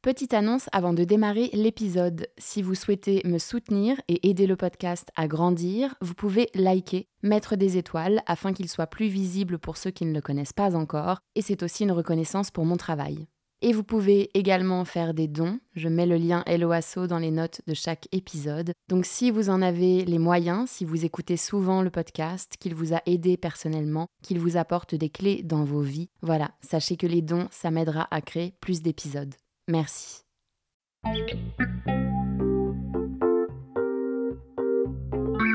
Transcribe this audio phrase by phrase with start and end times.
[0.00, 2.28] Petite annonce avant de démarrer l'épisode.
[2.38, 7.56] Si vous souhaitez me soutenir et aider le podcast à grandir, vous pouvez liker, mettre
[7.56, 11.18] des étoiles afin qu'il soit plus visible pour ceux qui ne le connaissent pas encore,
[11.34, 13.26] et c'est aussi une reconnaissance pour mon travail.
[13.60, 15.58] Et vous pouvez également faire des dons.
[15.74, 18.70] Je mets le lien Helloasso dans les notes de chaque épisode.
[18.88, 22.94] Donc si vous en avez les moyens, si vous écoutez souvent le podcast, qu'il vous
[22.94, 27.20] a aidé personnellement, qu'il vous apporte des clés dans vos vies, voilà, sachez que les
[27.20, 29.34] dons, ça m'aidera à créer plus d'épisodes.
[29.68, 30.22] Merci.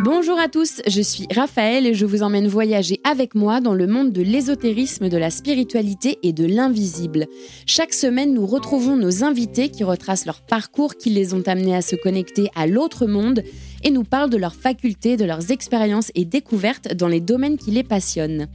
[0.06, 3.88] Bonjour à tous, je suis Raphaël et je vous emmène voyager avec moi dans le
[3.88, 7.26] monde de l'ésotérisme, de la spiritualité et de l'invisible.
[7.66, 11.82] Chaque semaine, nous retrouvons nos invités qui retracent leur parcours qui les ont amenés à
[11.82, 13.44] se connecter à l'autre monde
[13.84, 17.72] et nous parlent de leurs facultés, de leurs expériences et découvertes dans les domaines qui
[17.72, 18.48] les passionnent.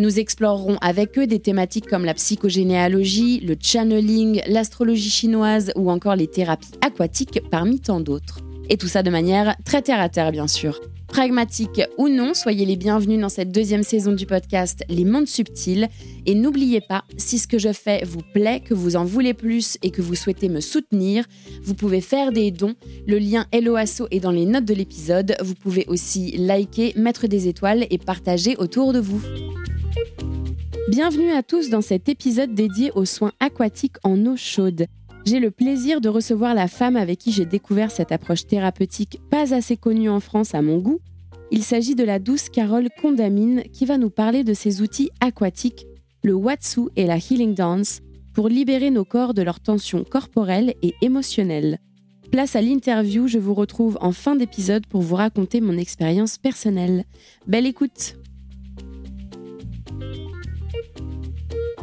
[0.00, 6.16] Nous explorerons avec eux des thématiques comme la psychogénéalogie, le channeling, l'astrologie chinoise ou encore
[6.16, 8.38] les thérapies aquatiques parmi tant d'autres.
[8.70, 10.80] Et tout ça de manière très terre à terre, bien sûr.
[11.06, 15.90] Pragmatique ou non, soyez les bienvenus dans cette deuxième saison du podcast Les Mondes Subtils.
[16.24, 19.76] Et n'oubliez pas, si ce que je fais vous plaît, que vous en voulez plus
[19.82, 21.26] et que vous souhaitez me soutenir,
[21.62, 22.74] vous pouvez faire des dons.
[23.06, 25.36] Le lien Helloasso est dans les notes de l'épisode.
[25.42, 29.20] Vous pouvez aussi liker, mettre des étoiles et partager autour de vous.
[30.88, 34.86] Bienvenue à tous dans cet épisode dédié aux soins aquatiques en eau chaude.
[35.24, 39.54] J'ai le plaisir de recevoir la femme avec qui j'ai découvert cette approche thérapeutique pas
[39.54, 41.00] assez connue en France à mon goût.
[41.50, 45.86] Il s'agit de la douce Carole Condamine qui va nous parler de ses outils aquatiques,
[46.22, 48.00] le Watsu et la Healing Dance,
[48.34, 51.78] pour libérer nos corps de leurs tensions corporelles et émotionnelles.
[52.30, 57.04] Place à l'interview, je vous retrouve en fin d'épisode pour vous raconter mon expérience personnelle.
[57.48, 58.14] Belle écoute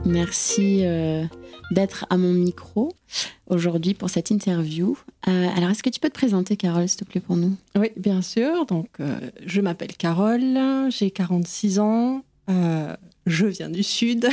[0.08, 1.26] Merci euh,
[1.72, 2.94] d'être à mon micro
[3.48, 4.98] aujourd'hui pour cette interview.
[5.28, 7.58] Euh, alors, est-ce que tu peux te présenter, Carole, s'il te plaît, pour nous?
[7.78, 8.66] Oui, bien sûr.
[8.66, 10.58] Donc, euh, je m'appelle Carole,
[10.90, 14.30] j'ai 46 ans, je viens du Sud.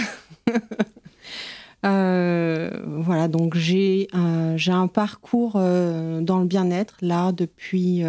[1.83, 8.05] voilà, donc j'ai un parcours dans le bien-être là depuis,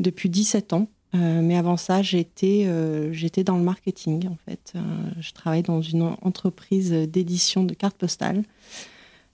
[0.00, 0.88] depuis 17 ans.
[1.14, 4.72] Euh, mais avant ça, j'étais euh, j'étais dans le marketing en fait.
[4.74, 4.80] Euh,
[5.20, 8.42] je travaillais dans une entreprise d'édition de cartes postales.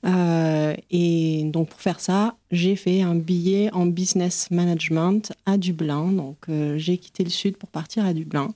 [0.05, 6.13] et donc pour faire ça, j'ai fait un billet en business management à Dublin.
[6.13, 6.47] Donc
[6.77, 8.53] j'ai quitté le sud pour partir à Dublin.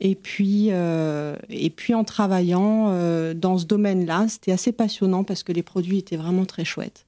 [0.00, 5.62] Et puis, et puis en travaillant dans ce domaine-là, c'était assez passionnant parce que les
[5.62, 7.06] produits étaient vraiment très chouettes.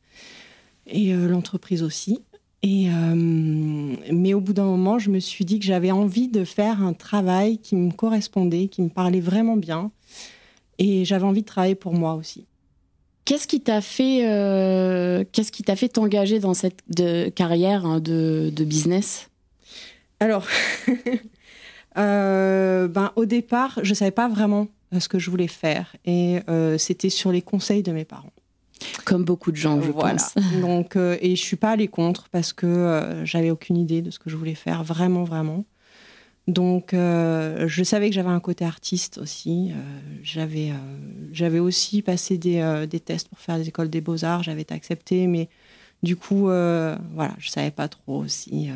[0.86, 2.20] Et l'entreprise aussi.
[2.64, 6.44] Et, euh, mais au bout d'un moment, je me suis dit que j'avais envie de
[6.44, 9.90] faire un travail qui me correspondait, qui me parlait vraiment bien.
[10.78, 12.46] Et j'avais envie de travailler pour moi aussi.
[13.26, 18.00] Qu'est-ce qui t'a fait, euh, qu'est-ce qui t'a fait t'engager dans cette de carrière hein,
[18.00, 19.28] de, de, business?
[20.18, 20.46] Alors,
[21.98, 26.38] euh, ben, au départ, je savais pas vraiment ce que je voulais faire, et
[26.78, 28.32] c'était sur les conseils de mes parents.
[29.04, 30.34] Comme beaucoup de gens, je pense.
[30.60, 34.10] Donc, euh, et je suis pas allée contre parce que euh, j'avais aucune idée de
[34.10, 35.64] ce que je voulais faire, vraiment, vraiment.
[36.46, 39.72] Donc, euh, je savais que j'avais un côté artiste aussi.
[40.22, 40.72] j'avais,
[41.32, 44.42] j'avais aussi passé des, des, tests pour faire des écoles des beaux-arts.
[44.42, 45.48] J'avais été acceptée, mais
[46.02, 48.68] du coup, voilà, je savais pas trop si,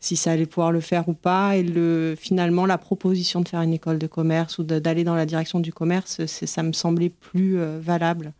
[0.00, 1.56] si ça allait pouvoir le faire ou pas.
[1.56, 5.24] Et le, finalement, la proposition de faire une école de commerce ou d'aller dans la
[5.24, 8.34] direction du commerce, ça me semblait plus valable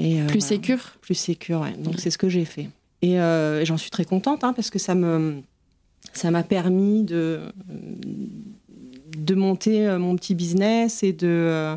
[0.00, 1.72] euh, plus sécure Plus sécure, ouais.
[1.78, 2.68] Donc c'est ce que j'ai fait.
[3.02, 5.42] Et euh, j'en suis très contente hein, parce que ça me
[6.12, 7.40] ça m'a permis de
[9.16, 11.76] de monter euh, mon petit business et de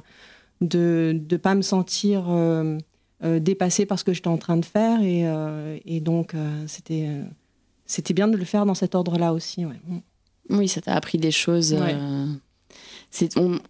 [0.62, 2.26] de ne pas me sentir
[3.22, 5.26] dépassée par ce que j'étais en train de faire et,
[5.86, 6.34] et donc
[6.68, 7.10] c'était
[7.86, 9.66] c'était bien de le faire dans cet ordre-là aussi.
[9.66, 9.76] Ouais.
[10.50, 11.76] Oui, ça t'a appris des choses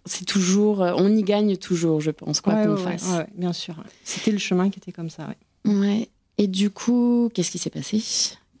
[0.04, 3.08] c'est toujours, euh, on y gagne toujours, je pense, quoi qu'on fasse.
[3.36, 3.76] bien sûr.
[4.04, 5.28] C'était le chemin qui était comme ça.
[5.64, 6.08] Ouais.
[6.38, 8.02] Et du coup, qu'est-ce qui s'est passé?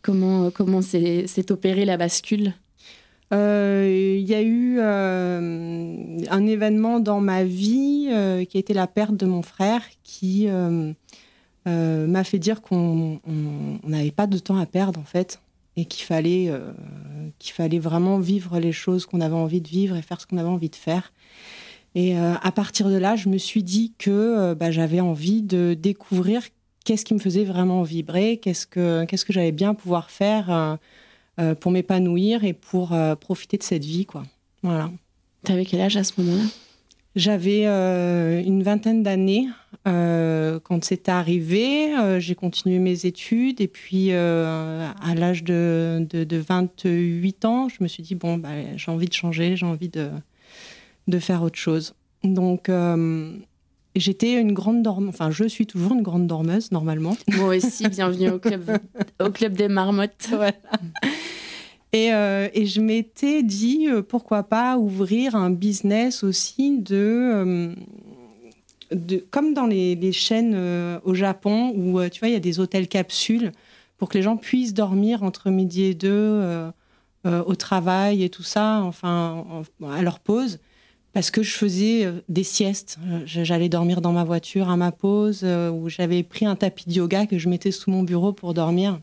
[0.02, 2.54] Comment comment s'est opérée la bascule?
[3.34, 8.08] Euh, il y a eu euh, un événement dans ma vie
[8.48, 10.46] qui a été la perte de mon frère qui
[11.66, 13.20] m'a fait dire qu'on
[13.82, 15.40] n'avait pas de temps à perdre en fait
[15.76, 16.72] et qu'il fallait, euh,
[17.38, 20.38] qu'il fallait vraiment vivre les choses qu'on avait envie de vivre et faire ce qu'on
[20.38, 21.12] avait envie de faire.
[21.94, 25.42] Et euh, à partir de là, je me suis dit que euh, bah, j'avais envie
[25.42, 26.42] de découvrir
[26.84, 30.78] qu'est-ce qui me faisait vraiment vibrer, qu'est-ce que, qu'est-ce que j'allais bien pouvoir faire
[31.60, 34.06] pour m'épanouir et pour profiter de cette vie.
[34.06, 34.22] Quoi.
[34.62, 34.90] Voilà.
[35.48, 36.44] avais quel âge à ce moment-là?
[37.16, 39.48] J'avais une vingtaine d'années
[39.84, 41.94] quand c'était arrivé.
[42.20, 48.02] j'ai continué mes études et puis à l'âge de, de, 28 ans, je me suis
[48.02, 50.10] dit, bon, bah, j'ai envie de changer, j'ai envie de,
[51.08, 51.94] de faire autre chose.
[52.22, 52.68] Donc,
[53.96, 57.16] J'étais une grande dormeuse, enfin je suis toujours une grande dormeuse normalement.
[57.32, 58.78] Moi aussi, bienvenue au club,
[59.20, 60.28] au club des marmottes.
[60.28, 60.52] Voilà.
[61.96, 67.74] Et, euh, et, je m'étais dit, euh, pourquoi pas ouvrir un business aussi de...
[68.92, 70.54] Euh, comme dans les, chaînes
[71.04, 73.50] au Japon, où tu vois, il y a des hôtels capsules
[73.96, 76.70] pour que les gens puissent dormir entre midi et deux
[77.24, 79.44] au travail et tout ça, enfin,
[79.90, 80.60] à leur pause
[81.12, 83.00] parce que je faisais des siestes.
[83.24, 87.26] J'allais dormir dans ma voiture à ma pause, où j'avais pris un tapis de yoga
[87.26, 89.00] que je mettais sous mon bureau pour dormir.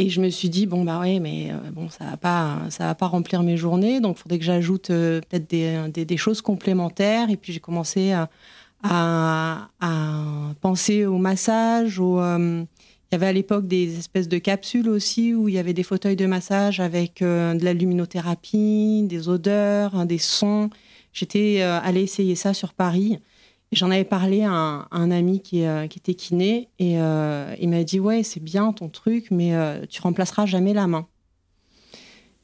[0.00, 3.06] Et je me suis dit bon bah ouais mais bon ça va pas va pas
[3.06, 7.60] remplir mes journées donc il faudrait que j'ajoute peut-être des, choses complémentaires et puis j'ai
[7.60, 8.12] commencé
[8.82, 9.68] à,
[10.60, 12.66] penser au massage au il
[13.12, 16.16] y avait à l'époque des espèces de capsules aussi où il y avait des fauteuils
[16.16, 20.70] de massage avec de la luminothérapie des odeurs hein, des sons
[21.12, 23.18] J'étais euh, allée essayer ça sur Paris.
[23.72, 27.84] J'en avais parlé à un, ami qui, euh, qui, était kiné et euh, il m'a
[27.84, 29.52] dit Ouais, c'est bien ton truc, mais
[29.88, 31.06] tu remplaceras jamais la main.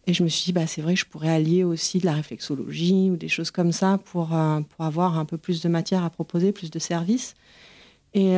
[0.07, 3.11] Et je me suis dit bah, C'est vrai, je pourrais allier aussi de la réflexologie
[3.11, 6.53] ou des choses comme ça pour, pour avoir un peu plus de matière à proposer,
[6.53, 7.35] plus de services.
[8.15, 8.37] Et,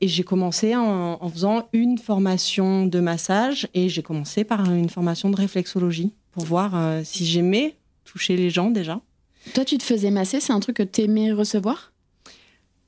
[0.00, 5.28] j'ai commencé en, en, faisant une formation de massage et j'ai commencé par une formation
[5.28, 7.74] de réflexologie pour voir si j'aimais
[8.04, 9.00] toucher les gens déjà
[9.54, 11.91] toi, tu te faisais masser, c'est un truc que tu aimais recevoir?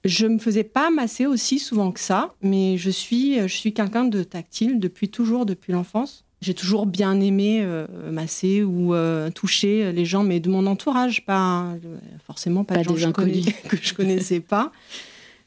[0.04, 4.04] Je me faisais pas masser aussi souvent que ça, mais je suis, je suis quelqu'un
[4.04, 6.24] de tactile depuis toujours, depuis l'enfance.
[6.42, 11.24] J'ai toujours bien aimé euh, masser ou euh, toucher les gens, mais de mon entourage,
[11.24, 11.74] pas
[12.26, 13.12] forcément pas, des gens
[13.68, 14.72] que je connaissais pas.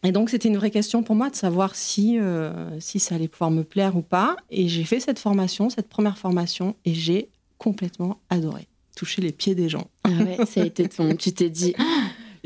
[0.04, 3.28] Et donc, c'était une vraie question pour moi de savoir si, euh, si ça allait
[3.28, 4.38] pouvoir me plaire ou pas.
[4.50, 9.54] Et j'ai fait cette formation, cette première formation, et j'ai complètement adoré toucher les pieds
[9.54, 9.88] des gens.
[10.04, 11.16] Ah ouais, ça a été ton.
[11.16, 11.76] Tu t'es dit.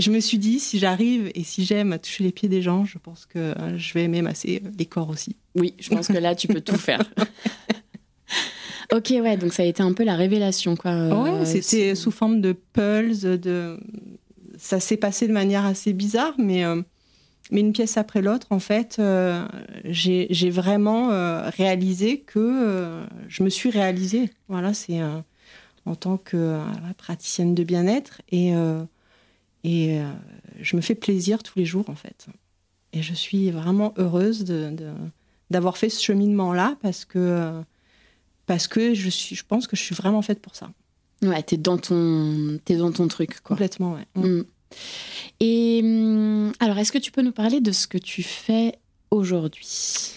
[0.02, 2.86] je me suis dit, si j'arrive et si j'aime à toucher les pieds des gens,
[2.86, 5.36] je pense que euh, je vais aimer masser les corps aussi.
[5.56, 7.02] Oui, je pense que là, tu peux tout faire.
[8.94, 10.92] ok, ouais, donc ça a été un peu la révélation, quoi.
[10.92, 13.80] Ouais, euh, c'était sous forme de pulse, de.
[14.58, 16.66] Ça s'est passé de manière assez bizarre, mais.
[16.66, 16.82] Euh,
[17.50, 19.02] mais une pièce après l'autre, en fait,
[19.84, 21.10] j'ai vraiment
[21.50, 24.30] réalisé que je me suis réalisée.
[24.48, 25.02] Voilà, c'est
[25.86, 26.64] en tant que euh,
[26.98, 28.84] praticienne de bien-être et, euh,
[29.64, 30.12] et euh,
[30.60, 32.28] je me fais plaisir tous les jours en fait.
[32.94, 34.44] Et je suis vraiment heureuse
[35.50, 37.62] d'avoir fait ce cheminement-là parce que,
[38.46, 40.72] parce que je, suis, je pense que je suis vraiment faite pour ça.
[41.22, 43.56] Ouais, t'es dans ton, es dans ton truc, quoi.
[43.56, 44.08] Complètement, ouais.
[44.16, 44.28] Mm.
[44.28, 44.46] Mm.
[45.40, 48.76] Et mm, alors, est-ce que tu peux nous parler de ce que tu fais
[49.12, 50.16] aujourd'hui?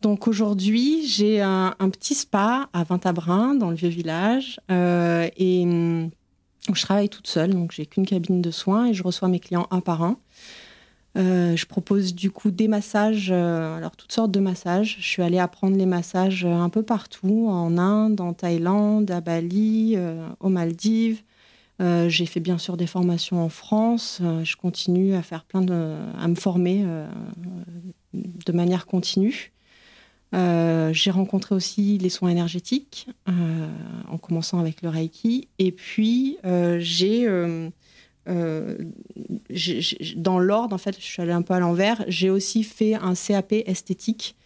[0.00, 6.10] Donc aujourd'hui, j'ai un, petit spa à Vintabrin, dans le vieux village, euh, et hum,
[6.72, 9.66] je travaille toute seule, donc j'ai qu'une cabine de soins et je reçois mes clients
[9.70, 10.18] un par un.
[11.16, 14.96] Euh, je propose du coup des massages, euh, alors toutes sortes de massages.
[14.98, 19.96] Je suis allée apprendre les massages un peu partout, en Inde, en Thaïlande, à Bali,
[20.40, 21.22] aux Maldives.
[21.80, 24.20] j'ai fait bien sûr des formations en France.
[24.42, 26.84] je continue à faire plein de, à me former
[28.12, 29.53] de manière continue.
[30.34, 33.68] Euh, j'ai rencontré aussi les soins énergétiques, euh,
[34.08, 35.48] en commençant avec le Reiki.
[35.58, 37.28] Et puis, euh, j'ai,
[40.16, 43.14] dans l'ordre, en fait, je suis allée un peu à l'envers, j'ai aussi fait un
[43.14, 44.36] CAP esthétique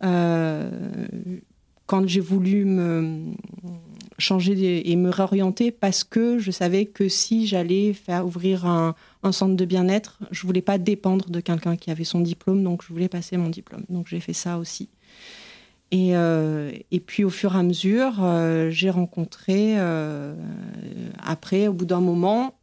[0.00, 0.70] quand
[2.06, 3.34] j'ai voulu me
[4.18, 9.32] changer et me réorienter parce que je savais que si j'allais faire ouvrir un, un
[9.32, 12.92] centre de bien-être, je voulais pas dépendre de quelqu'un qui avait son diplôme, donc je
[12.92, 13.84] voulais passer mon diplôme.
[13.88, 14.88] Donc j'ai fait ça aussi.
[15.92, 20.34] Et, euh, et, puis au fur et à mesure, euh, j'ai rencontré, euh,
[21.22, 22.58] après, au bout d'un moment,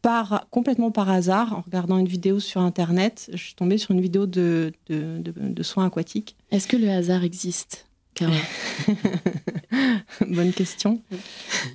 [0.00, 4.00] par, complètement par hasard, en regardant une vidéo sur Internet, je suis tombée sur une
[4.00, 6.34] vidéo de, de, de, soins aquatiques.
[6.50, 7.86] Est-ce que le hasard existe
[10.20, 11.00] Bonne question.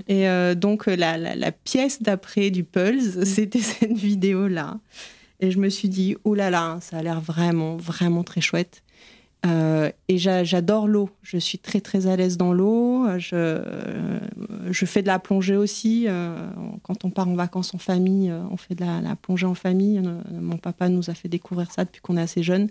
[0.08, 4.78] Et donc la, la, la pièce d'après du Pulse, c'était cette vidéo-là.
[5.40, 8.84] Et je me suis dit, oh là là, ça a l'air vraiment, vraiment très chouette.
[9.48, 11.10] Euh, et j'adore l'eau.
[11.22, 13.06] Je suis très très à l'aise dans l'eau.
[13.18, 16.06] Je, fais de la plongée aussi.
[16.08, 16.36] Euh,
[16.84, 20.02] quand on part en vacances en famille, euh, on fait de la, plongée en famille.
[20.32, 22.70] Mon papa nous a fait découvrir ça depuis qu'on est assez jeune.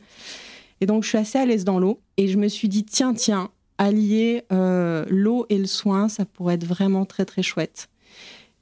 [0.80, 2.00] Et donc je suis assez à l'aise dans l'eau.
[2.16, 6.66] Et je me suis dit, tiens, tiens, allier l'eau et le soin, ça pourrait être
[6.66, 7.88] vraiment très très chouette.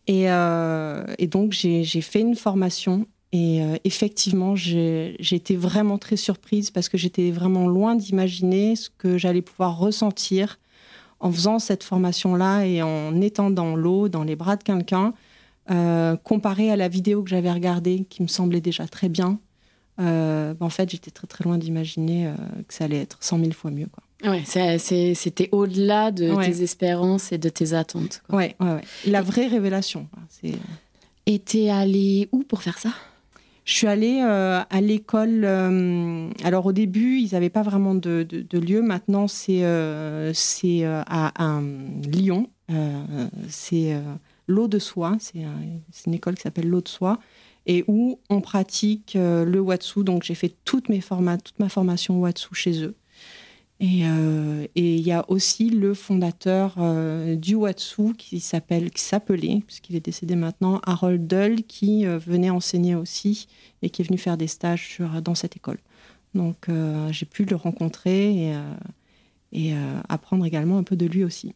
[0.07, 3.07] Et, et donc j'ai fait une formation
[3.37, 9.19] Et effectivement, j'ai été vraiment très surprise parce que j'étais vraiment loin d'imaginer ce que
[9.19, 10.61] j'allais pouvoir ressentir
[11.19, 15.15] en faisant cette formation-là et en étant dans l'eau, dans les bras de quelqu'un,
[16.23, 19.41] comparé à la vidéo que j'avais regardée, qui me semblait déjà très bien.
[19.99, 22.33] Ben, en fait, j'étais très très loin d'imaginer
[22.69, 23.89] que ça allait être 100 000 fois mieux.
[23.89, 24.31] Quoi.
[24.31, 24.45] Ouais,
[24.79, 28.23] c'était au-delà de tes espérances et de tes attentes.
[28.29, 28.39] Quoi.
[28.39, 30.07] Ouais, ouais, La vraie révélation.
[31.27, 32.91] Et t'es allée où pour faire ça?
[33.65, 35.43] Je suis allée euh, à l'école.
[35.45, 38.83] Euh, alors au début, ils n'avaient pas vraiment de, lieu.
[38.83, 40.33] Maintenant, c'est euh,
[41.07, 41.61] à,
[42.07, 42.51] Lyon.
[43.49, 43.99] c'est
[44.47, 45.17] l'eau de soie.
[45.21, 47.19] C'est une école qui s'appelle l'eau de soie
[47.67, 50.05] et où on pratique le Watsu.
[50.05, 52.95] Donc j'ai fait toutes mes toute ma formation Watsu chez eux.
[53.83, 59.63] Euh, et il y a aussi le fondateur euh, du Watsu qui s'appelle, qui s'appelait,
[59.67, 63.49] puisqu'il est décédé maintenant, Harold Dull, qui euh, venait enseigner aussi
[63.83, 65.79] et qui est venu faire des stages sur, dans cette école.
[66.35, 66.67] Donc
[67.11, 68.55] j'ai pu le rencontrer et,
[69.53, 69.73] et
[70.09, 71.55] apprendre également un peu de lui aussi.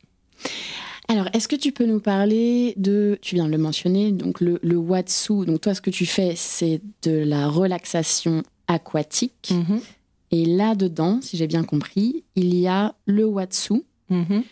[1.09, 4.61] Alors, est-ce que tu peux nous parler de, tu viens de le mentionner, donc le,
[4.63, 5.47] le Watsu.
[5.47, 9.51] Donc toi, ce que tu fais, c'est de la relaxation aquatique.
[9.51, 9.81] Mm-hmm.
[10.31, 14.43] Et là-dedans, si j'ai bien compris, il y a le Watsu, mhm.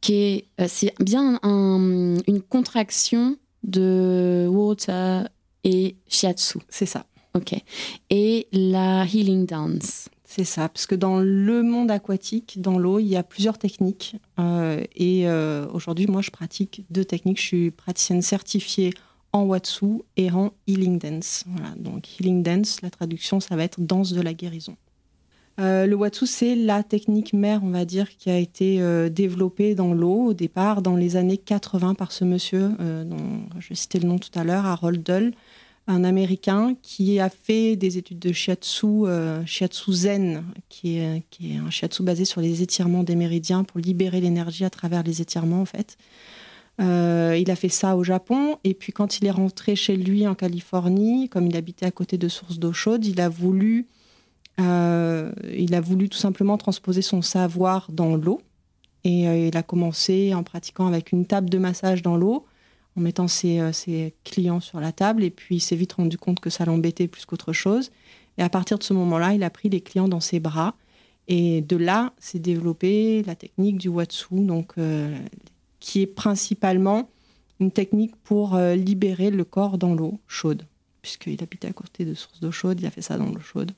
[0.00, 5.28] qui est, euh, c'est bien une contraction de Water
[5.64, 6.58] et Shiatsu.
[6.68, 7.04] C'est ça.
[7.34, 7.54] Ok.
[8.10, 10.08] Et la Healing Dance.
[10.24, 14.16] C'est ça, parce que dans le monde aquatique, dans l'eau, il y a plusieurs techniques.
[14.38, 17.40] Euh, et euh, aujourd'hui, moi, je pratique deux techniques.
[17.40, 18.92] Je suis praticienne certifiée
[19.32, 21.44] en Watsu et en Healing Dance.
[21.46, 24.76] Voilà, donc Healing Dance, la traduction, ça va être danse de la guérison.
[25.58, 29.74] Euh, le Watsu, c'est la technique mère, on va dire, qui a été euh, développée
[29.74, 33.98] dans l'eau au départ, dans les années 80, par ce monsieur, euh, dont je citais
[33.98, 35.32] le nom tout à l'heure, Harold Dull,
[35.88, 39.06] un Américain qui a fait des études de shiatsu,
[39.46, 43.80] shiatsu zen, qui est, qui est, un shiatsu basé sur les étirements des méridiens pour
[43.80, 45.96] libérer l'énergie à travers les étirements, en fait.
[46.78, 50.34] il a fait ça au Japon, et puis quand il est rentré chez lui en
[50.34, 53.88] Californie, comme il habitait à côté de sources d'eau chaude, il a voulu
[54.60, 58.40] euh, il a voulu tout simplement transposer son savoir dans l'eau.
[59.04, 62.46] Et euh, il a commencé en pratiquant avec une table de massage dans l'eau,
[62.96, 65.22] en mettant ses, euh, ses, clients sur la table.
[65.22, 67.90] Et puis il s'est vite rendu compte que ça l'embêtait plus qu'autre chose.
[68.36, 70.74] Et à partir de ce moment-là, il a pris les clients dans ses bras.
[71.28, 74.74] Et de là, s'est développée la technique du Watsu, donc,
[75.78, 77.10] qui est principalement
[77.60, 80.64] une technique pour libérer le corps dans l'eau chaude.
[81.02, 83.72] Puisqu'il habitait à côté de sources d'eau chaude, il a fait ça dans l'eau chaude.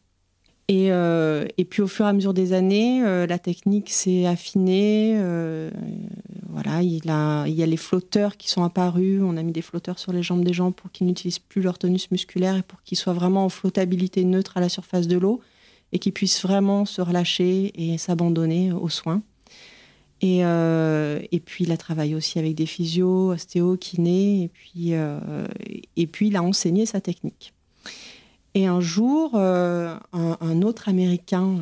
[0.71, 5.15] Euh, et, puis au fur et à mesure des années, euh, la technique s'est affinée.
[5.17, 5.71] Euh,
[6.49, 9.21] voilà, il, a, il y a les flotteurs qui sont apparus.
[9.23, 11.79] On a mis des flotteurs sur les jambes des gens pour qu'ils n'utilisent plus leur
[11.79, 15.41] tonus musculaire et pour qu'ils soient vraiment en flottabilité neutre à la surface de l'eau
[15.93, 19.23] et qu'ils puissent vraiment se relâcher et s'abandonner aux soins.
[20.23, 20.43] Et,
[21.45, 24.93] puis il a travaillé aussi avec des physios, ostéo, kinés, et puis,
[25.97, 27.55] et puis il a enseigné sa technique.
[28.55, 31.57] Et un jour, euh, un, autre Américain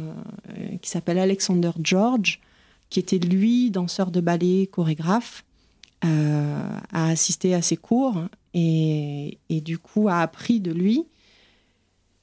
[0.49, 2.41] euh, qui s'appelle Alexander George,
[2.89, 5.45] qui était lui danseur de ballet, chorégraphe,
[6.05, 11.05] euh, a assisté à ses cours et, du coup a appris de lui.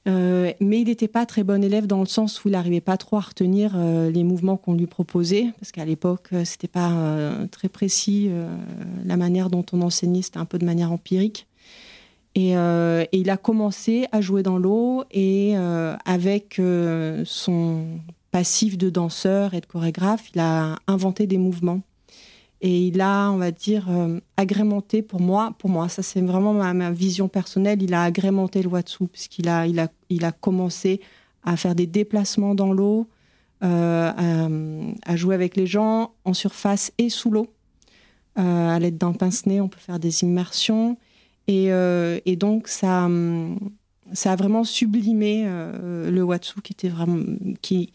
[0.06, 3.16] mais il n'était pas très bon élève dans le sens où il n'arrivait pas trop
[3.16, 6.92] à retenir les mouvements qu'on lui proposait, parce qu'à l'époque, c'était pas
[7.50, 8.30] très précis.
[9.04, 11.46] la manière dont on enseignait, c'était un peu de manière empirique.
[12.36, 17.86] Euh, et, il a commencé à jouer dans l'eau et euh, avec euh, son
[18.30, 21.80] passif de danseur et de chorégraphe, il a inventé des mouvements.
[22.62, 23.86] Et il a, on va dire,
[24.38, 28.68] agrémenté pour moi, pour moi, ça c'est vraiment ma, vision personnelle, il a agrémenté le
[28.68, 31.00] Watsu, puisqu'il a, il a, il a commencé
[31.44, 33.08] à faire des déplacements dans l'eau,
[33.60, 34.48] à,
[35.14, 37.46] jouer avec les gens en surface et sous l'eau.
[38.36, 40.96] à l'aide d'un pince-nez, on peut faire des immersions.
[41.50, 43.08] Euh, et, donc, ça,
[44.12, 47.22] ça a vraiment sublimé euh, le Watsu qui était, vraiment,
[47.62, 47.92] qui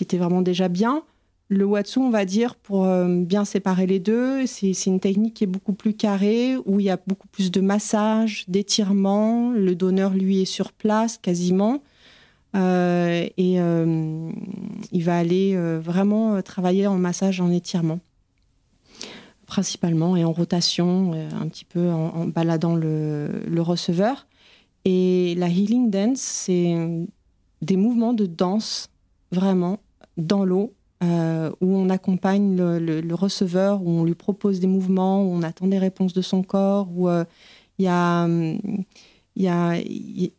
[0.00, 1.02] était vraiment déjà bien.
[1.48, 5.44] Le Watsu, on va dire, pour euh, bien séparer les deux, c'est une technique qui
[5.44, 9.52] est beaucoup plus carrée, où il y a beaucoup plus de massage, d'étirement.
[9.52, 11.82] Le donneur, lui, est sur place quasiment.
[12.54, 13.58] et
[14.92, 18.00] il va aller vraiment travailler en massage, en étirement
[19.52, 24.26] principalement et en rotation, euh, un petit peu en, baladant le, receveur.
[24.86, 26.74] Et la healing dance, c'est
[27.60, 28.88] des mouvements de danse
[29.30, 29.78] vraiment
[30.16, 30.72] dans l'eau
[31.04, 35.66] euh, où on accompagne le, receveur, où on lui propose des mouvements, où on attend
[35.66, 37.24] des réponses de son corps, où euh,
[37.76, 38.26] il y, a,
[39.36, 40.32] y, a, il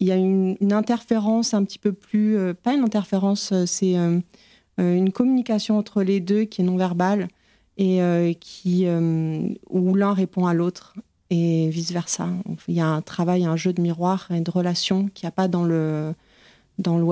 [0.00, 3.94] y a une, interférence un petit peu plus, pas une interférence, c'est
[4.76, 7.28] une communication entre les deux qui est non verbale
[7.78, 8.86] et qui,
[9.70, 10.94] où l'un répond à l'autre
[11.30, 12.28] et vice-versa.
[12.66, 15.32] Il y a un travail, un jeu de miroir et de relation qu'il n'y a
[15.32, 16.14] pas dans le,
[16.78, 17.06] dans le.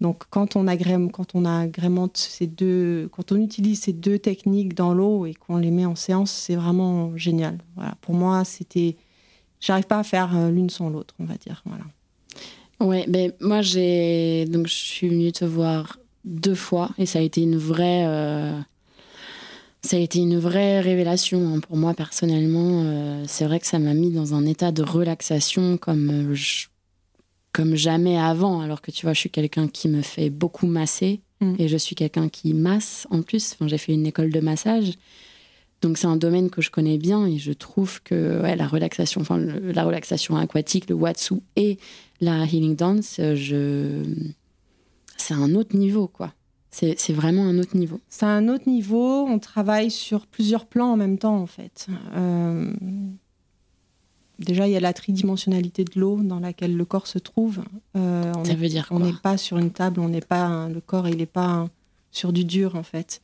[0.00, 4.74] Donc quand on, agrème, quand on agrémente ces deux, quand on utilise ces deux techniques
[4.74, 7.58] dans l'eau et qu'on les met en séance, c'est vraiment génial.
[7.76, 7.94] Voilà.
[8.00, 8.96] Pour moi, c'était,
[9.60, 11.62] j'arrive pas à faire euh, l'une sans l'autre, on va dire.
[11.64, 11.84] Voilà.
[12.80, 17.22] Ouais, ben moi j'ai donc je suis venue te voir deux fois et ça a
[17.22, 18.58] été une vraie euh,
[19.84, 22.82] ça a été une vraie révélation hein, pour moi personnellement.
[22.84, 26.36] Euh, c'est vrai que ça m'a mis dans un état de relaxation comme, euh,
[27.52, 31.20] comme jamais avant, alors que tu vois, je suis quelqu'un qui me fait beaucoup masser
[31.40, 31.56] mm.
[31.58, 33.52] et je suis quelqu'un qui masse en plus.
[33.52, 34.92] Enfin, j'ai fait une école de massage.
[35.82, 39.36] Donc c'est un domaine que je connais bien et je trouve que la relaxation, enfin
[39.36, 41.76] la relaxation aquatique, le watsu et
[42.22, 44.02] la healing dance, je...
[45.18, 46.32] c'est un autre niveau quoi.
[46.74, 48.00] C'est vraiment un autre niveau.
[48.08, 49.24] C'est un autre niveau.
[49.26, 51.86] On travaille sur plusieurs plans en même temps, en fait.
[52.16, 52.72] Euh,
[54.40, 57.62] déjà, il y a la tridimensionnalité de l'eau dans laquelle le corps se trouve.
[57.96, 60.80] Euh, Ça veut dire quoi On n'est pas sur une table, on n'est pas le
[60.80, 61.68] corps, il n'est pas
[62.10, 63.22] sur du dur, en fait.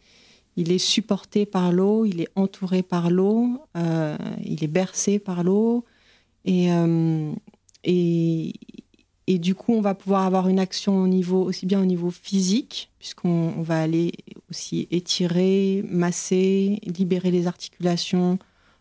[0.56, 5.42] Il est supporté par l'eau, il est entouré par l'eau, euh, il est bercé par
[5.42, 5.84] l'eau,
[6.44, 6.68] et,
[7.82, 8.52] et
[9.32, 12.10] et du coup, on va pouvoir avoir une action au niveau, aussi bien au niveau
[12.10, 14.10] physique, puisqu'on va aller
[14.50, 18.40] aussi étirer, masser, libérer les articulations,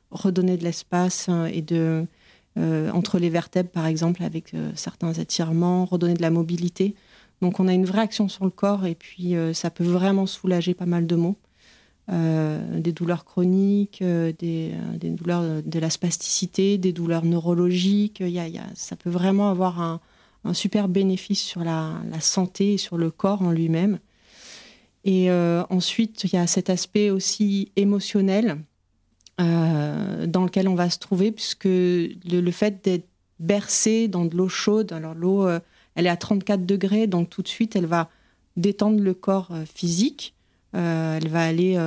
[0.09, 2.07] redonner de l'espace euh, et de,
[2.57, 6.95] euh, entre les vertèbres, par exemple, avec euh, certains étirements, redonner de la mobilité.
[7.43, 10.73] Donc, on a une vraie action sur le corps et puis ça peut vraiment soulager
[10.73, 11.37] pas mal de maux.
[12.09, 18.23] des douleurs chroniques, des, douleurs de la spasticité, des douleurs neurologiques.
[18.73, 20.01] ça peut vraiment avoir un,
[20.43, 23.99] un super bénéfice sur la, santé et sur le corps en lui-même.
[25.05, 28.59] Et euh, ensuite, il y a cet aspect aussi émotionnel
[29.39, 33.07] euh, dans lequel on va se trouver, puisque le, fait d'être
[33.39, 35.59] bercé dans de l'eau chaude, alors l'eau, euh,
[35.95, 38.09] elle est à 34 degrés, donc tout de suite, elle va
[38.57, 40.33] détendre le corps physique.
[40.73, 41.77] elle va aller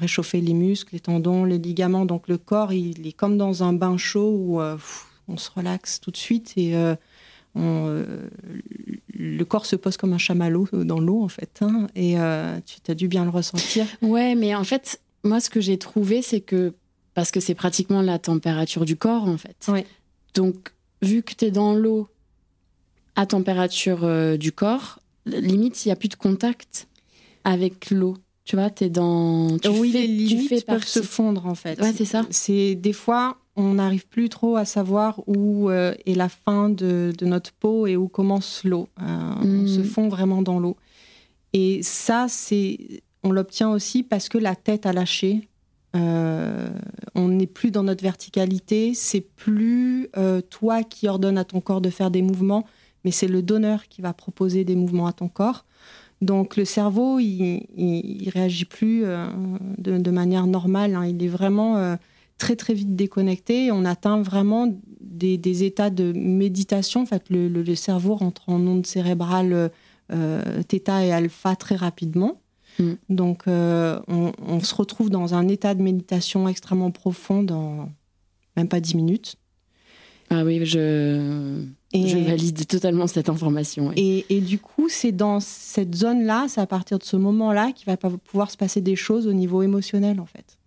[0.00, 2.06] réchauffer les muscles, les tendons, les ligaments.
[2.06, 6.10] Donc le corps, il est comme dans un bain chaud où on se relaxe tout
[6.10, 6.74] de suite et
[7.56, 8.28] euh,
[9.14, 11.58] le corps se pose comme un chamallow dans l'eau, en fait.
[11.60, 13.86] Hein, et euh, tu as dû bien le ressentir.
[14.02, 16.74] Ouais, mais en fait, moi, ce que j'ai trouvé, c'est que.
[17.14, 19.68] Parce que c'est pratiquement la température du corps, en fait.
[20.34, 22.08] Donc, vu que tu es dans l'eau
[23.16, 26.86] à température euh, du corps, limite, il n'y a plus de contact
[27.42, 28.16] avec l'eau.
[28.44, 29.58] Tu vois, tu es dans.
[29.58, 31.80] Tu oui, fais, les limites peuvent se fondre, en fait.
[31.80, 32.24] Ouais, c'est ça.
[32.30, 37.12] C'est des fois on n'arrive plus trop à savoir où euh, est la fin de,
[37.22, 38.88] notre peau et où commence l'eau.
[39.02, 39.68] Euh, on mm.
[39.68, 40.76] se fond vraiment dans l'eau.
[41.52, 45.48] Et ça, c'est, on l'obtient aussi parce que la tête a lâché.
[45.96, 46.68] Euh,
[47.16, 48.94] on n'est plus dans notre verticalité.
[48.94, 50.08] C'est plus
[50.50, 52.64] toi qui ordonne à ton corps de faire des mouvements,
[53.04, 55.64] mais c'est le donneur qui va proposer des mouvements à ton corps.
[56.20, 59.02] Donc le cerveau, il, il, réagit plus
[59.78, 60.94] de, manière normale.
[60.94, 61.06] Hein.
[61.06, 61.96] Il est vraiment
[62.38, 63.70] très très vite déconnecté.
[63.72, 67.02] On atteint vraiment des, états de méditation.
[67.02, 69.70] En fait, le, cerveau rentre en ondes cérébrales
[70.12, 72.40] euh, θ et alpha très rapidement.
[72.78, 72.92] Mm.
[73.10, 77.90] Donc, euh, on, se retrouve dans un état de méditation extrêmement profond dans
[78.56, 79.36] même pas 10 minutes.
[80.30, 83.92] Ah oui, je, je valide totalement cette information.
[83.96, 87.86] Et, et, du coup, c'est dans cette zone-là, c'est à partir de ce moment-là qu'il
[87.86, 90.57] va pouvoir se passer des choses au niveau émotionnel, en fait.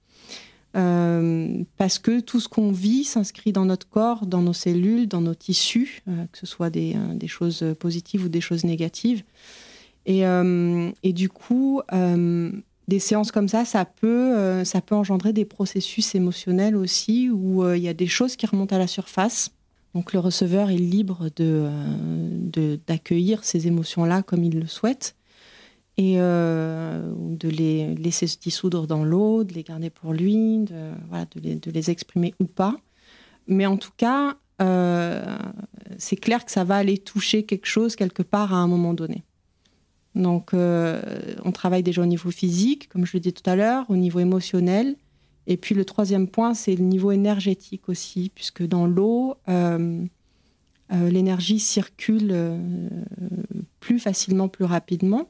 [0.78, 5.22] Euh, parce que tout ce qu'on vit s'inscrit dans notre corps, dans nos cellules, dans
[5.22, 9.24] nos tissus, euh, que ce soit des, euh, des, choses positives ou des choses négatives.
[10.06, 10.24] Et,
[11.14, 11.82] du coup,
[12.88, 17.94] des séances comme ça, ça peut, engendrer des processus émotionnels aussi, où il y a
[17.94, 19.52] des choses qui remontent à la surface.
[19.94, 21.70] Donc le receveur est libre de,
[22.88, 25.16] d'accueillir ces émotions-là comme il le souhaite
[25.97, 31.71] et euh, de les laisser se dissoudre dans l'eau, de les garder pour lui, de,
[31.71, 32.77] les, exprimer ou pas.
[33.47, 35.38] Mais en tout cas, euh,
[35.97, 39.23] c'est clair que ça va aller toucher quelque chose quelque part à un moment donné.
[40.15, 41.01] Donc, euh,
[41.43, 44.19] on travaille déjà au niveau physique, comme je le disais tout à l'heure, au niveau
[44.19, 44.95] émotionnel.
[45.47, 49.36] Et puis le troisième point, c'est le niveau énergétique aussi, puisque dans l'eau,
[50.91, 52.60] l'énergie circule
[53.80, 55.30] plus facilement, plus rapidement.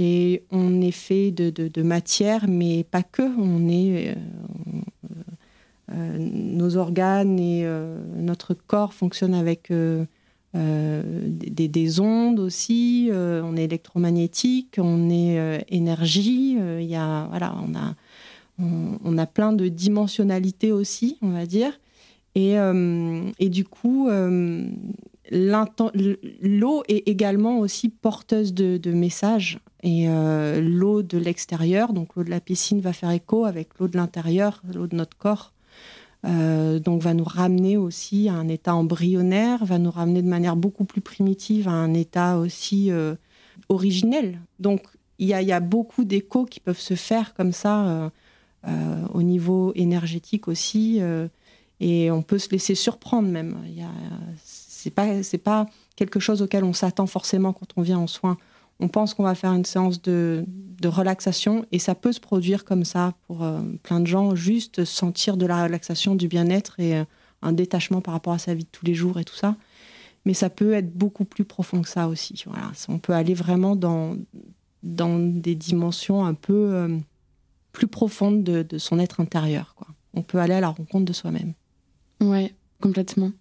[0.00, 3.22] Et on est fait de, matière, mais pas que.
[3.36, 4.14] On est, euh,
[5.90, 9.72] euh, nos organes et euh, notre corps fonctionnent avec
[10.54, 17.96] des, ondes aussi, on est électromagnétique, on est énergie, il y a, voilà, on a,
[19.04, 21.72] on, a plein de dimensionnalités aussi, on va dire.
[22.36, 22.54] Et,
[23.40, 24.08] et du coup,
[25.32, 29.58] l'eau est également aussi porteuse de, messages.
[29.82, 33.88] Et euh, l'eau de l'extérieur, donc l'eau de la piscine, va faire écho avec l'eau
[33.88, 35.52] de l'intérieur, l'eau de notre corps.
[36.26, 40.56] Euh, donc va nous ramener aussi à un état embryonnaire, va nous ramener de manière
[40.56, 43.14] beaucoup plus primitive à un état aussi euh,
[43.68, 44.40] originel.
[44.58, 44.82] Donc
[45.20, 48.12] il y, a beaucoup d'échos qui peuvent se faire comme ça
[49.12, 51.00] au niveau énergétique aussi,
[51.80, 53.56] et on peut se laisser surprendre même.
[54.44, 55.08] C'est pas
[55.42, 58.38] pas quelque chose auquel on s'attend forcément quand on vient en soins.
[58.80, 60.44] On pense qu'on va faire une séance de,
[60.84, 65.36] relaxation et ça peut se produire comme ça pour euh, plein de gens, juste sentir
[65.36, 67.04] de la relaxation, du bien-être et euh,
[67.42, 69.56] un détachement par rapport à sa vie de tous les jours et tout ça.
[70.24, 72.44] Mais ça peut être beaucoup plus profond que ça aussi.
[72.88, 74.16] On peut aller vraiment dans,
[74.82, 76.98] dans des dimensions un peu euh,
[77.72, 79.74] plus profondes de, de, son être intérieur.
[80.14, 81.54] On peut aller à la rencontre de soi-même.
[82.20, 83.32] Ouais, complètement.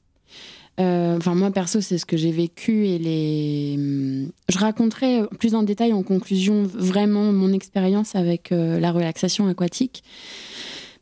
[0.79, 3.75] Euh, enfin, moi, perso, c'est ce que j'ai vécu et les.
[3.77, 9.47] Hum, je raconterai plus en détail en conclusion vraiment mon expérience avec euh, la relaxation
[9.47, 10.03] aquatique.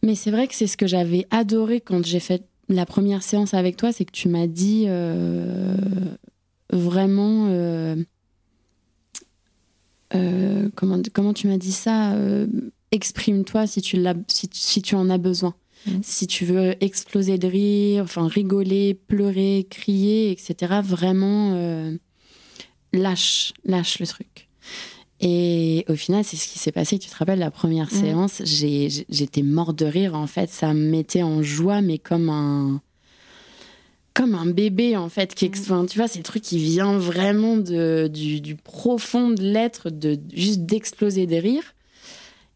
[0.02, 3.54] Mais c'est vrai que c'est ce que j'avais adoré quand j'ai fait la première séance
[3.54, 5.76] avec toi, c'est que tu m'as dit euh,
[6.72, 7.50] vraiment.
[10.76, 12.14] comment, comment tu m'as dit ça
[12.92, 15.54] Exprime-toi si, si, si tu en as besoin.
[15.86, 16.00] Mm.
[16.02, 21.95] Si tu veux exploser de rire, enfin rigoler, pleurer, crier, etc., vraiment euh,
[22.93, 24.48] lâche, lâche le truc.
[25.21, 27.00] Et au final, c'est ce qui s'est passé.
[27.00, 28.00] Tu te rappelles, la première mm.
[28.00, 30.15] séance, j'étais mort de rire.
[30.15, 32.82] En fait, ça me mettait en joie, mais comme un,
[34.13, 35.36] comme un bébé en fait.
[35.36, 35.86] Qui, mm.
[35.88, 40.19] tu vois, c'est le truc qui vient vraiment de, du, du profond de l'être, de
[40.34, 41.75] juste d'exploser de rire.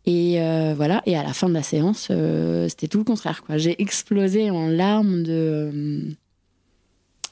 [0.06, 3.44] Et euh, voilà, et à la fin de la séance, euh, c'était tout le contraire.
[3.46, 3.58] Quoi.
[3.58, 5.72] J'ai explosé en larmes de.
[5.74, 6.02] Euh,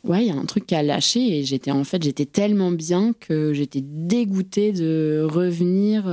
[0.03, 2.71] ouais, il y a un truc qui a lâché et j'étais en fait, j'étais tellement
[2.71, 6.05] bien que j'étais dégoûtée de revenir.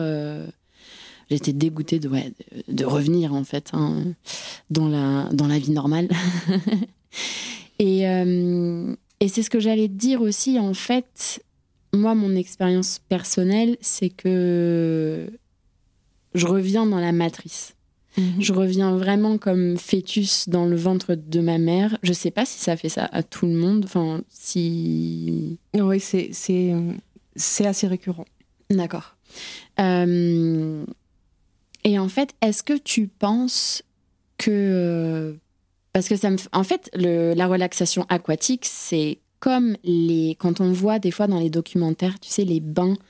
[1.29, 2.33] j'étais dégoûtée de, ouais,
[2.69, 4.15] de, revenir en fait hein,
[4.71, 6.09] dans, la, dans la vie normale.
[7.79, 11.43] et, et c'est ce que j'allais te dire aussi en fait.
[11.93, 15.31] Moi, mon expérience personnelle, c'est que
[16.35, 17.75] je reviens dans la matrice.
[18.17, 18.35] Mhm.
[18.39, 21.99] Je reviens vraiment comme fœtus dans le ventre de ma mère.
[22.03, 23.85] Je sais pas si ça fait ça à tout le monde.
[23.85, 25.59] Enfin, si.
[25.75, 28.27] Oui, c'est, c'est, assez récurrent.
[28.71, 29.17] D'accord.
[29.81, 30.85] Euh,
[31.83, 33.83] et en fait, est-ce que tu penses
[34.39, 35.37] que.
[35.93, 36.37] Parce que ça me.
[36.53, 40.37] En fait, le, la relaxation aquatique, c'est comme les.
[40.39, 43.03] Quand on voit des fois dans les documentaires, tu sais, les bains euh,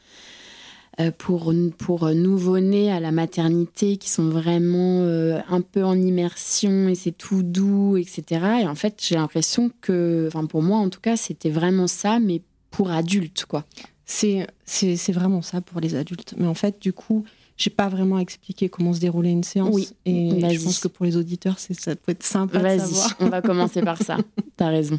[1.19, 6.95] pour, pour nouveau-nés à la maternité qui sont vraiment euh, un peu en immersion et
[6.95, 8.63] c'est tout doux, etc.
[8.63, 12.21] Et en fait, j'ai l'impression que, enfin pour moi en tout cas, c'était vraiment ça,
[12.21, 13.65] mais pour adultes, quoi.
[14.07, 14.47] C'est,
[15.09, 16.35] vraiment ça pour les adultes.
[16.37, 17.25] Mais en fait, du coup,
[17.57, 19.75] j'ai pas vraiment expliqué comment se déroulait une séance.
[19.75, 23.17] Oui, et je pense que pour les auditeurs, ça peut être sympa de savoir.
[23.21, 24.19] on va commencer par ça.
[24.57, 24.99] T'as raison.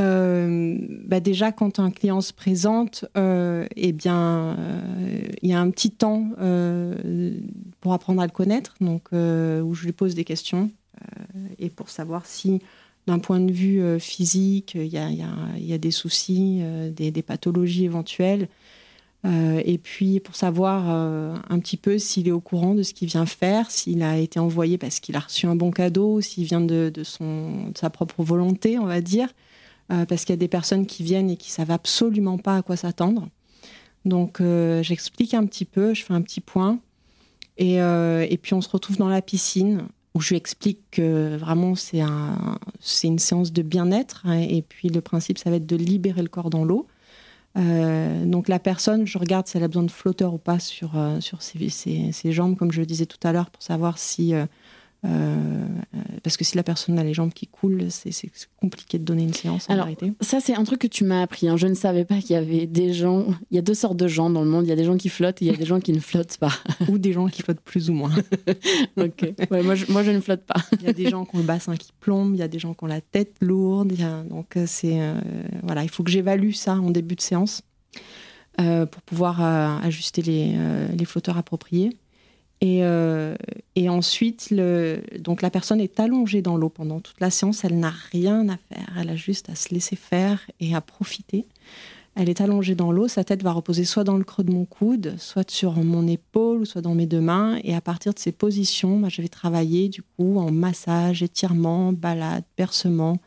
[0.00, 5.60] Euh, bah déjà, quand un client se présente, euh, eh bien, euh, il y a
[5.60, 6.30] un petit temps
[7.80, 10.70] pour apprendre à le connaître, donc où je lui pose des questions
[11.60, 12.60] et pour savoir si,
[13.06, 18.48] d'un point de vue physique, il y, a, des soucis, des, pathologies éventuelles.
[19.24, 23.26] et puis pour savoir un petit peu s'il est au courant de ce qu'il vient
[23.26, 26.92] faire, s'il a été envoyé parce qu'il a reçu un bon cadeau, s'il vient de
[27.76, 29.28] sa propre volonté, on va dire.
[29.90, 32.62] Euh, parce qu'il y a des personnes qui viennent et qui savent absolument pas à
[32.62, 33.28] quoi s'attendre.
[34.04, 36.78] Donc euh, j'explique un petit peu, je fais un petit point,
[37.56, 41.36] et, euh, et, puis on se retrouve dans la piscine où je lui explique que
[41.36, 42.58] vraiment c'est un,
[43.02, 46.28] une séance de bien-être, hein, et puis le principe ça va être de libérer le
[46.28, 46.86] corps dans l'eau.
[47.56, 50.92] donc la personne, je regarde si elle a besoin de flotteur ou pas sur,
[51.40, 54.32] ses, jambes, comme je le disais tout à l'heure, pour savoir si
[55.02, 58.10] parce que si la personne a les jambes qui coulent, c'est
[58.56, 59.88] compliqué de donner une séance en Alors,
[60.20, 61.48] Ça, c'est un truc que tu m'as appris.
[61.48, 61.56] Hein.
[61.56, 63.26] Je ne savais pas qu'il y avait des gens.
[63.50, 64.66] Il y a deux sortes de gens dans le monde.
[64.66, 66.00] Il y a des gens qui flottent et il y a des gens qui ne
[66.00, 66.52] flottent pas.
[66.88, 68.14] ou des gens qui flottent plus ou moins.
[68.96, 69.34] ok.
[69.50, 70.60] moi, je, moi, je, ne flotte pas.
[70.72, 72.34] il y a des gens qui ont le bassin qui plombe.
[72.34, 73.94] Il y a des gens qui ont la tête lourde.
[74.28, 75.00] Donc, euh, c'est.
[75.00, 75.18] Euh,
[75.62, 77.62] voilà, il faut que j'évalue ça en début de séance
[78.56, 79.40] pour pouvoir
[79.84, 80.56] ajuster les,
[80.92, 81.90] les flotteurs appropriés.
[82.60, 82.80] Et,
[83.76, 84.52] et ensuite,
[85.20, 87.64] donc la personne est allongée dans l'eau pendant toute la séance.
[87.64, 88.96] Elle n'a rien à faire.
[88.98, 91.46] Elle a juste à se laisser faire et à profiter.
[92.20, 94.64] Elle est allongée dans l'eau, sa tête va reposer soit dans le creux de mon
[94.64, 97.60] coude, soit sur mon épaule, soit dans mes deux mains.
[97.62, 102.42] Et à partir de ces positions, je vais travailler du coup en massage, étirement, balade,
[102.56, 103.18] percement,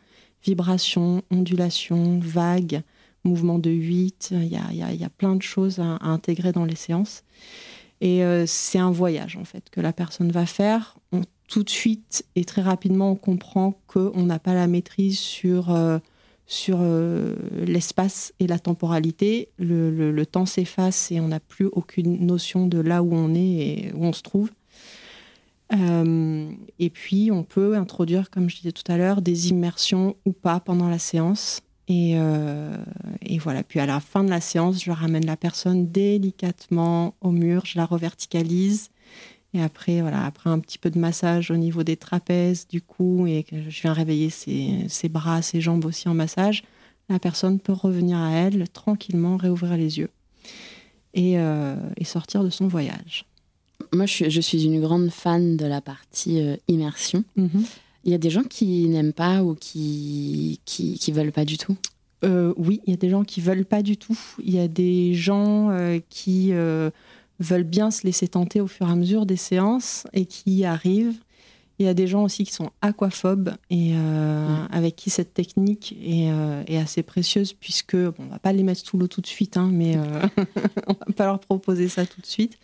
[0.44, 2.82] vibration, ondulation, vague,
[3.24, 4.34] mouvement de 8.
[4.42, 4.56] Il y
[5.04, 7.24] a, plein de choses à, intégrer dans les séances.
[8.02, 10.98] Et euh, c'est un voyage en fait que la personne va faire.
[11.46, 15.70] tout de suite et très rapidement, on comprend qu'on n'a pas la maîtrise sur...
[15.74, 15.98] Euh,
[16.44, 17.34] sur euh,
[17.64, 19.48] l'espace et la temporalité.
[19.58, 23.92] Le, temps s'efface et on n'a plus aucune notion de là où on est et
[23.94, 24.50] où on se trouve.
[25.70, 30.60] Et puis, on peut introduire, comme je disais tout à l'heure, des immersions ou pas
[30.60, 31.62] pendant la séance.
[31.88, 32.76] Et, euh,
[33.22, 33.62] et, voilà.
[33.62, 37.76] Puis à la fin de la séance, je ramène la personne délicatement au mur, je
[37.76, 38.90] la reverticalise
[39.54, 43.26] et après, voilà, après un petit peu de massage au niveau des trapèzes, du cou,
[43.26, 46.64] et je viens réveiller ses, ses, bras, ses jambes aussi en massage,
[47.10, 50.08] la personne peut revenir à elle tranquillement, réouvrir les yeux
[51.12, 53.26] et, euh, et sortir de son voyage.
[53.92, 57.24] Moi, je suis, je suis, une grande fan de la partie euh, immersion.
[57.36, 57.64] Mhm.
[58.04, 61.76] Il y a des gens qui n'aiment pas ou qui, qui, veulent pas du tout?
[62.24, 64.18] Euh, Oui, il y a des gens qui veulent pas du tout.
[64.42, 65.70] Il y a des gens
[66.08, 66.52] qui
[67.40, 71.18] veulent bien se laisser tenter au fur et à mesure des séances et qui arrivent.
[71.78, 74.68] Il y a des gens aussi qui sont aquaphobes et euh, mm.
[74.70, 78.86] avec qui cette technique euh, est, assez précieuse puisque bon, on va pas les mettre
[78.86, 80.26] sous l'eau tout de suite, hein, mais euh,
[80.86, 82.58] on va pas leur proposer ça tout de suite.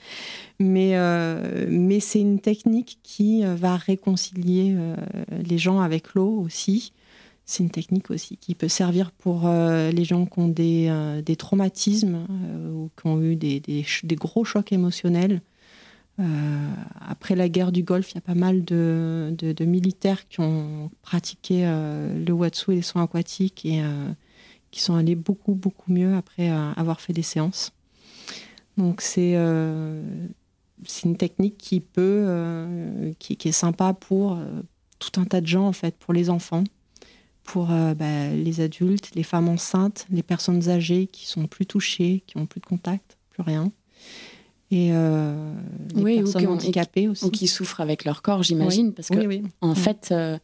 [0.58, 0.96] Mais,
[1.68, 4.76] mais c'est une technique qui va réconcilier
[5.30, 6.92] les gens avec l'eau aussi
[7.48, 11.22] c'est une technique aussi qui peut servir pour euh, les gens qui ont des, euh,
[11.38, 13.62] traumatismes euh, ou qui ont eu des,
[14.12, 15.40] gros chocs émotionnels.
[16.18, 21.62] Après la guerre du Golfe, il y a pas mal de, militaires qui ont pratiqué
[21.62, 23.82] le Watsu et les soins aquatiques et
[24.72, 27.72] qui sont allés beaucoup, beaucoup mieux après avoir fait des séances.
[28.76, 32.26] Donc c'est une technique qui peut,
[33.20, 34.38] qui, est sympa pour
[34.98, 36.64] tout un tas de gens en fait, pour les enfants
[37.48, 42.22] pour euh, bah, les adultes, les femmes enceintes, les personnes âgées qui sont plus touchées,
[42.26, 43.72] qui ont plus de contact, plus rien.
[44.70, 45.52] Et euh,
[45.94, 47.24] les personnes handicapées aussi.
[47.24, 48.92] Ou qui souffrent avec leur corps, j'imagine.
[48.92, 50.38] Parce que, en fait, euh,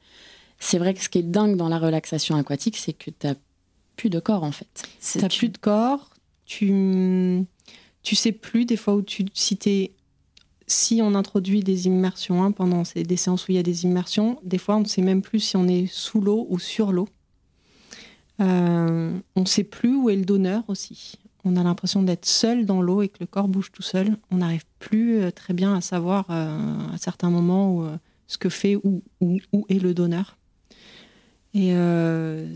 [0.58, 3.34] c'est vrai que ce qui est dingue dans la relaxation aquatique, c'est que tu n'as
[3.96, 4.88] plus de corps, en fait.
[5.00, 6.10] Tu n'as plus de corps.
[6.46, 7.44] Tu,
[8.02, 9.58] tu sais plus, des fois, où tu, si
[10.66, 13.84] si on introduit des immersions hein, pendant ces, des séances où il y a des
[13.84, 16.92] immersions, des fois on ne sait même plus si on est sous l'eau ou sur
[16.92, 17.08] l'eau.
[18.40, 21.18] Euh, on ne sait plus où est le donneur aussi.
[21.44, 24.16] On a l'impression d'être seul dans l'eau et que le corps bouge tout seul.
[24.30, 28.76] On n'arrive plus euh, très bien à savoir euh, à certains moments ce que fait
[28.76, 30.37] ou où, est le donneur.
[31.52, 31.72] Et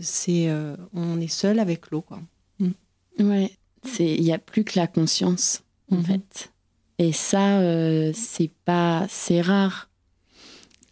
[0.01, 0.51] c'est,
[0.93, 2.19] on est seul avec l'eau, quoi.
[2.59, 2.71] Mm.
[3.19, 3.51] Ouais,
[3.99, 6.03] il n'y a plus que la conscience, en mm-hmm.
[6.03, 6.51] fait.
[6.99, 9.89] Et ça, euh, c'est pas, c'est rare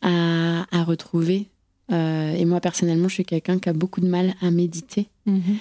[0.02, 1.50] à, à retrouver.
[1.92, 5.10] Euh, et moi personnellement, je suis quelqu'un qui a beaucoup de mal à méditer.
[5.26, 5.58] Mhm.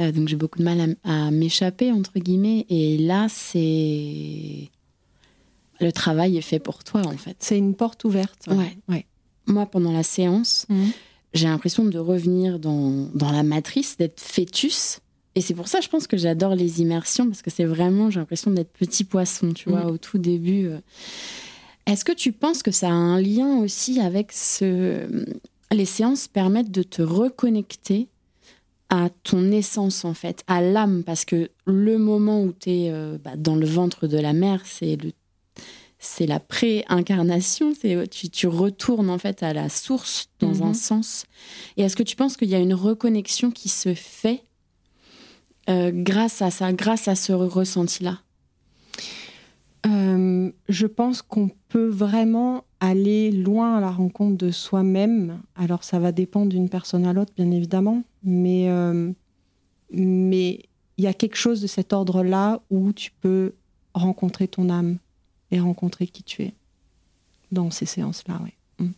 [0.00, 2.66] Euh, donc j'ai beaucoup de mal à, m'échapper entre guillemets.
[2.68, 4.70] Et là, c'est
[5.80, 7.36] le travail est fait pour toi en fait.
[7.40, 8.46] C'est une porte ouverte.
[8.48, 8.76] Ouais.
[8.88, 9.06] ouais.
[9.46, 10.90] Moi, pendant la séance, mhm.
[11.34, 15.00] j'ai l'impression de revenir dans, dans la matrice, d'être fœtus
[15.36, 18.18] et c'est pour ça, je pense que j'adore les immersions, parce que c'est vraiment, j'ai
[18.18, 19.90] l'impression d'être petit poisson, tu vois, mm.
[19.90, 20.68] au tout début.
[20.68, 20.78] Euh.
[21.84, 25.06] Est-ce que tu penses que ça a un lien aussi avec ce...
[25.70, 28.08] Les séances permettent de te reconnecter
[28.88, 33.18] à ton essence, en fait, à l'âme, parce que le moment où tu es euh,
[33.22, 35.12] bah, dans le ventre de la mère, c'est le
[35.98, 40.74] c'est la pré-incarnation, c'est tu, tu, retournes en fait à la source dans un mm-hmm.
[40.74, 41.24] sens.
[41.76, 44.42] Et est-ce que tu penses qu'il y a une reconnexion qui se fait
[45.68, 48.20] euh, grâce à ça, grâce à ce ressenti-là
[49.86, 55.40] euh, Je pense qu'on peut vraiment aller loin à la rencontre de soi-même.
[55.54, 59.12] Alors ça va dépendre d'une personne à l'autre, bien évidemment, mais euh,
[59.90, 60.60] mais
[60.96, 63.54] il y a quelque chose de cet ordre-là où tu peux
[63.94, 64.98] rencontrer ton âme
[65.50, 66.54] et rencontrer qui tu es
[67.52, 68.40] dans ces séances-là.
[68.78, 68.88] Mm.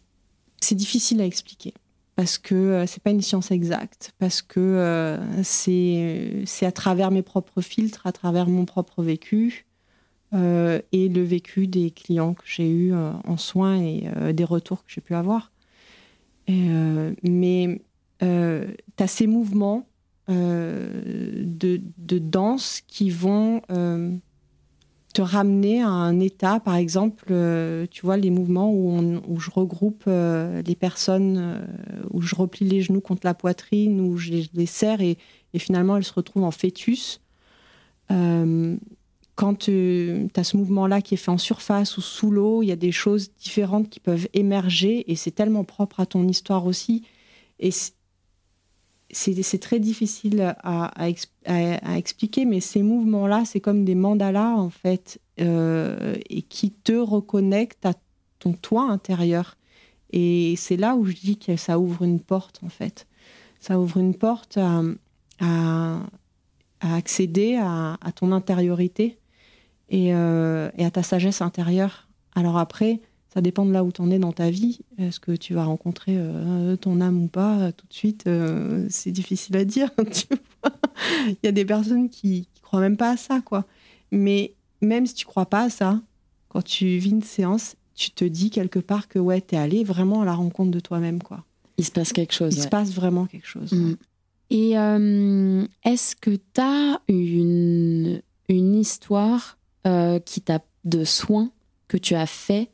[0.61, 1.74] C'est difficile à expliquer
[2.16, 7.22] parce que euh, c'est pas une science exacte, parce que euh, c'est à travers mes
[7.22, 9.67] propres filtres, à travers mon propre vécu
[10.34, 14.90] euh, et le vécu des clients que j'ai eu en soins et des retours que
[14.90, 15.52] j'ai pu avoir.
[16.48, 17.80] mais
[18.20, 19.86] tu as ces mouvements
[20.28, 23.62] de, de, danse qui vont
[25.14, 27.32] te ramener à un état, par exemple,
[27.90, 31.66] tu vois, les mouvements où, où je regroupe les personnes,
[32.10, 35.16] où je replie les genoux contre la poitrine, où je les, serre et,
[35.54, 37.20] et, finalement elles se retrouvent en fœtus
[39.38, 42.72] quand tu as ce mouvement-là qui est fait en surface ou sous l'eau, il y
[42.72, 47.05] a des choses différentes qui peuvent émerger et c'est tellement propre à ton histoire aussi.
[47.61, 47.70] Et
[49.12, 51.09] c'est très difficile à,
[51.96, 57.87] expliquer, mais ces mouvements-là, c'est comme des mandalas en fait, euh, et qui te reconnectent
[57.87, 57.92] à
[58.40, 59.57] ton toi intérieur.
[60.11, 63.07] Et c'est là où je dis que ça ouvre une porte en fait.
[63.61, 64.59] Ça ouvre une porte
[65.38, 66.01] à,
[66.81, 69.16] accéder à, ton intériorité
[69.92, 72.09] euh, et, à ta sagesse intérieure.
[72.35, 73.01] Alors après,
[73.33, 74.81] ça dépend de là où tu en es dans ta vie.
[74.98, 77.59] Est-ce que tu vas rencontrer euh, ton âme ou pas?
[77.59, 78.29] Euh, tout de suite
[78.88, 79.90] C'est difficile à dire.
[81.29, 83.64] Il y a des personnes qui, qui croient même pas à ça, quoi.
[84.11, 86.01] Mais même si tu crois pas à ça,
[86.48, 89.85] quand tu vis une séance, tu te dis quelque part que ouais, tu es allé
[89.85, 91.44] vraiment à la rencontre de toi-même, quoi.
[91.79, 92.57] Il se passe quelque chose.
[92.57, 93.72] Il se passe vraiment quelque chose.
[93.72, 93.94] Mm.
[94.51, 94.70] Et
[95.85, 101.51] est-ce que tu as une, une histoire euh, qui t'a de soins
[101.87, 102.68] que tu as fait,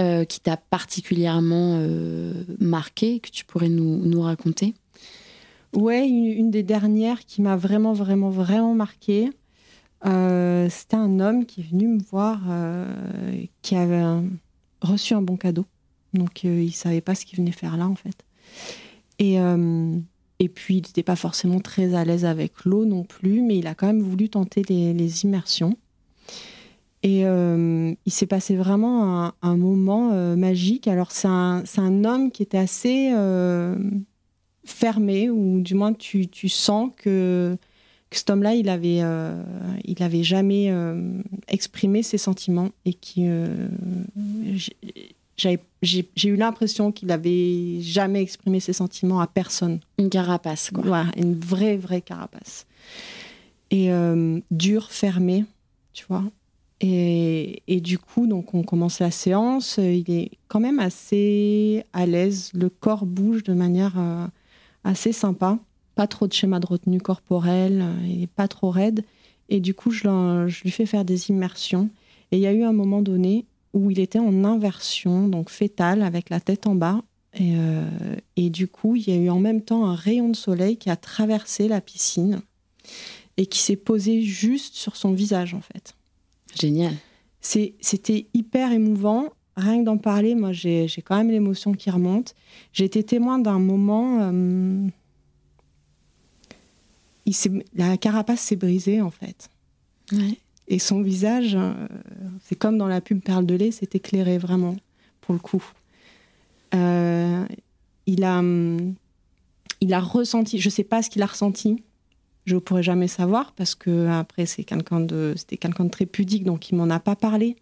[0.00, 4.74] euh, qui t'a particulièrement euh, marqué, que tu pourrais nous, nous raconter?
[5.74, 9.30] Ouais, une, des dernières qui m'a vraiment, vraiment, vraiment marqué.
[10.02, 12.40] C'était un homme qui est venu me voir,
[13.60, 14.04] qui avait
[14.80, 15.66] reçu un bon cadeau.
[16.14, 18.24] Donc, il savait pas ce qu'il venait faire là, en fait.
[19.18, 19.34] Et,
[20.38, 23.66] et puis, il n'était pas forcément très à l'aise avec l'eau non plus, mais il
[23.66, 25.76] a quand même voulu tenter les, les immersions.
[27.06, 30.88] Et euh, il s'est passé vraiment un, moment euh, magique.
[30.88, 33.76] Alors, c'est un, un, homme qui était assez euh,
[34.64, 37.56] fermé, ou du moins tu, tu sens que,
[38.10, 39.02] que cet homme-là, il avait,
[39.84, 40.72] il avait jamais
[41.46, 43.28] exprimé ses sentiments et qui.
[45.36, 49.78] j'ai eu l'impression qu'il avait jamais exprimé ses sentiments à personne.
[49.98, 50.84] Une carapace, quoi.
[50.84, 52.66] Ouais, une vraie, vraie carapace.
[53.70, 53.90] Et
[54.50, 55.44] dur, fermé,
[55.96, 56.24] tu vois.
[56.82, 59.78] Et, et, du coup, donc on commence la séance.
[59.78, 62.50] Il est quand même assez à l'aise.
[62.52, 64.26] Le corps bouge de manière euh,
[64.84, 65.58] assez sympa.
[65.94, 67.82] Pas trop de schéma de retenue corporelle.
[68.04, 69.04] Il n'est pas trop raide.
[69.48, 71.88] Et du coup, je, lui fais faire des immersions.
[72.30, 76.02] Et il y a eu un moment donné où il était en inversion, donc fétale,
[76.02, 77.00] avec la tête en bas.
[77.32, 77.88] Et, euh,
[78.36, 80.90] et du coup, il y a eu en même temps un rayon de soleil qui
[80.90, 82.42] a traversé la piscine
[83.36, 85.94] et qui s'est posé juste sur son visage, en fait.
[86.58, 86.94] Génial.
[87.40, 89.30] C'était hyper émouvant.
[89.56, 92.34] Rien que d'en parler, moi, j'ai quand même l'émotion qui remonte.
[92.72, 94.18] J'ai été témoin d'un moment.
[94.20, 94.88] Euh,
[97.24, 99.48] il la carapace s'est brisée, en fait.
[100.68, 101.72] Et son visage, euh,
[102.44, 104.76] c'est comme dans la pub Perle de lait, c'est éclairé vraiment,
[105.20, 105.64] pour le coup.
[106.74, 107.44] Euh,
[108.06, 108.42] il, a,
[109.80, 111.82] il a ressenti, je ne sais pas ce qu'il a ressenti,
[112.46, 115.34] je ne pourrais jamais savoir parce que après c'était quelqu'un de
[115.90, 117.56] très pudique donc il m'en a pas parlé.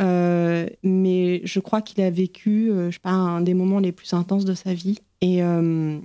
[0.00, 4.12] Euh, mais je crois qu'il a vécu, euh, je sais un des moments les plus
[4.14, 4.98] intenses de sa vie.
[5.20, 5.98] Et euh,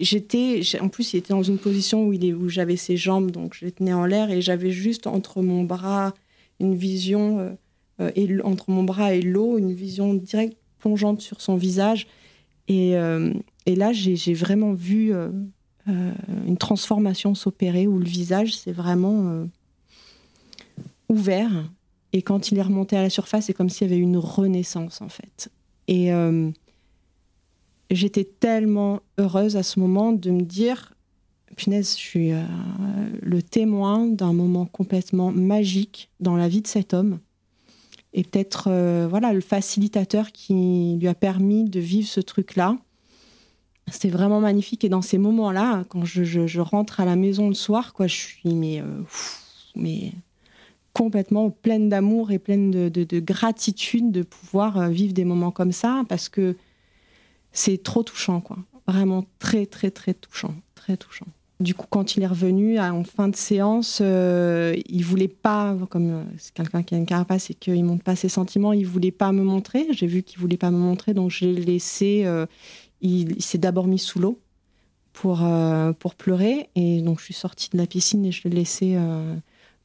[0.00, 3.72] j'étais, en plus, il était dans une position où j'avais ses jambes, donc je les
[3.72, 6.14] tenais en l'air et j'avais juste entre mon bras
[6.58, 7.56] une vision,
[8.14, 12.06] et, entre mon bras et l'eau, une vision directe plongeante sur son visage.
[12.68, 12.94] Et,
[13.66, 15.28] et là, j'ai vraiment vu euh,
[15.88, 16.12] euh,
[16.46, 19.46] une transformation s'opérer où le visage s'est vraiment euh,
[21.08, 21.70] ouvert.
[22.12, 25.00] Et quand il est remonté à la surface, c'est comme s'il y avait une renaissance,
[25.00, 25.50] en fait.
[25.86, 26.10] Et
[27.90, 30.94] j'étais tellement heureuse à ce moment de me dire
[31.56, 32.32] punaise, je suis
[33.22, 37.18] le témoin d'un moment complètement magique dans la vie de cet homme.
[38.12, 38.70] Et peut-être,
[39.08, 42.78] voilà, le facilitateur qui lui a permis de vivre ce truc-là
[43.90, 44.84] c'était vraiment magnifique.
[44.84, 48.54] Et dans ces moments-là, quand je, rentre à la maison le soir, quoi, je suis
[48.54, 49.02] mais, euh,
[49.76, 50.12] mais
[50.92, 56.04] complètement pleine d'amour et pleine de, gratitude de pouvoir euh, vivre des moments comme ça,
[56.08, 56.56] parce que
[57.52, 58.58] c'est trop touchant, quoi.
[58.86, 60.54] Vraiment très, très, très touchant.
[60.74, 61.26] Très touchant.
[61.60, 66.24] Du coup, quand il est revenu en fin de séance, euh, il voulait pas, comme
[66.38, 69.30] c'est quelqu'un qui a une carapace et qu'il montre pas ses sentiments, il voulait pas
[69.30, 69.86] me montrer.
[69.90, 72.24] J'ai vu qu'il voulait pas me montrer, donc je l'ai laissé
[73.00, 74.40] il, s'est d'abord mis sous l'eau
[75.12, 76.68] pour, euh, pour pleurer.
[76.74, 79.36] Et donc, je suis sortie de la piscine et je l'ai laissé euh,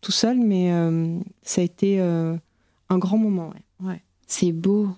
[0.01, 0.39] tout seul.
[0.39, 3.51] Mais euh, ça a été un grand moment.
[3.82, 4.01] Ouais.
[4.28, 4.89] C'est beau.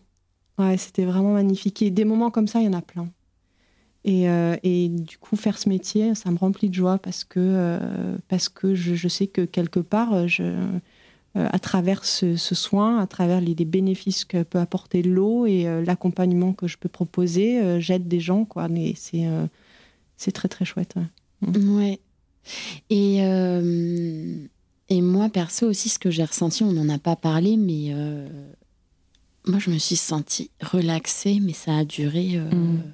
[0.58, 1.82] Ouais, c'était vraiment magnifique.
[1.82, 3.10] Et des moments comme ça, il y en a plein.
[4.04, 7.78] Et, euh, et, du coup, faire ce métier, ça me remplit de joie parce que,
[8.30, 10.80] parce que je, je, sais que quelque part, je,
[11.38, 15.64] à travers ce, ce, soin, à travers les, les, bénéfices que peut apporter l'eau et
[15.86, 18.46] l'accompagnement que je peux proposer, j'aide des gens.
[18.46, 18.68] Quoi.
[18.68, 19.26] Mais c'est,
[20.18, 20.96] c'est très, très chouette.
[21.42, 21.60] Ouais.
[21.60, 22.00] ouais.
[22.90, 23.18] Et,
[24.90, 27.94] et moi, perso aussi, ce que j'ai ressenti, on n'en a pas parlé, mais
[29.48, 32.94] moi, je me suis sentie relaxée, mais ça a duré euh, mm.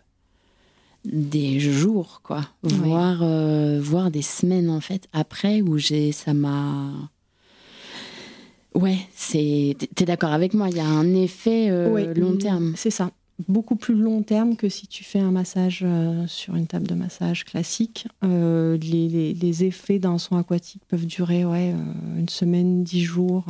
[1.06, 2.41] des jours, quoi.
[2.62, 6.91] Voire, euh, voire des semaines, en fait, après, où j'ai, ça m'a.
[8.76, 9.76] Ouais, c'est.
[9.95, 12.74] T'es d'accord avec moi Il y a un effet euh, long terme.
[12.76, 13.11] C'est ça.
[13.47, 15.86] Beaucoup plus long terme que si tu fais un massage
[16.28, 18.07] sur une table de massage classique.
[18.21, 21.74] Les, les, les, effets d'un soin aquatique peuvent durer ouais,
[22.17, 23.45] une semaine, dix jours.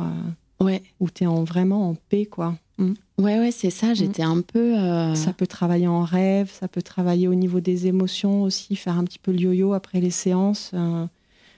[0.60, 0.82] ouais.
[1.00, 2.56] Où tu es en, vraiment en paix, quoi.
[2.78, 2.94] Mm.
[3.18, 3.94] Ouais, ouais, c'est ça.
[3.94, 4.76] J'étais un peu.
[4.76, 8.98] Euh, ça peut travailler en rêve, ça peut travailler au niveau des émotions aussi, faire
[8.98, 10.72] un petit peu le yo-yo après les séances.
[10.74, 11.06] Euh,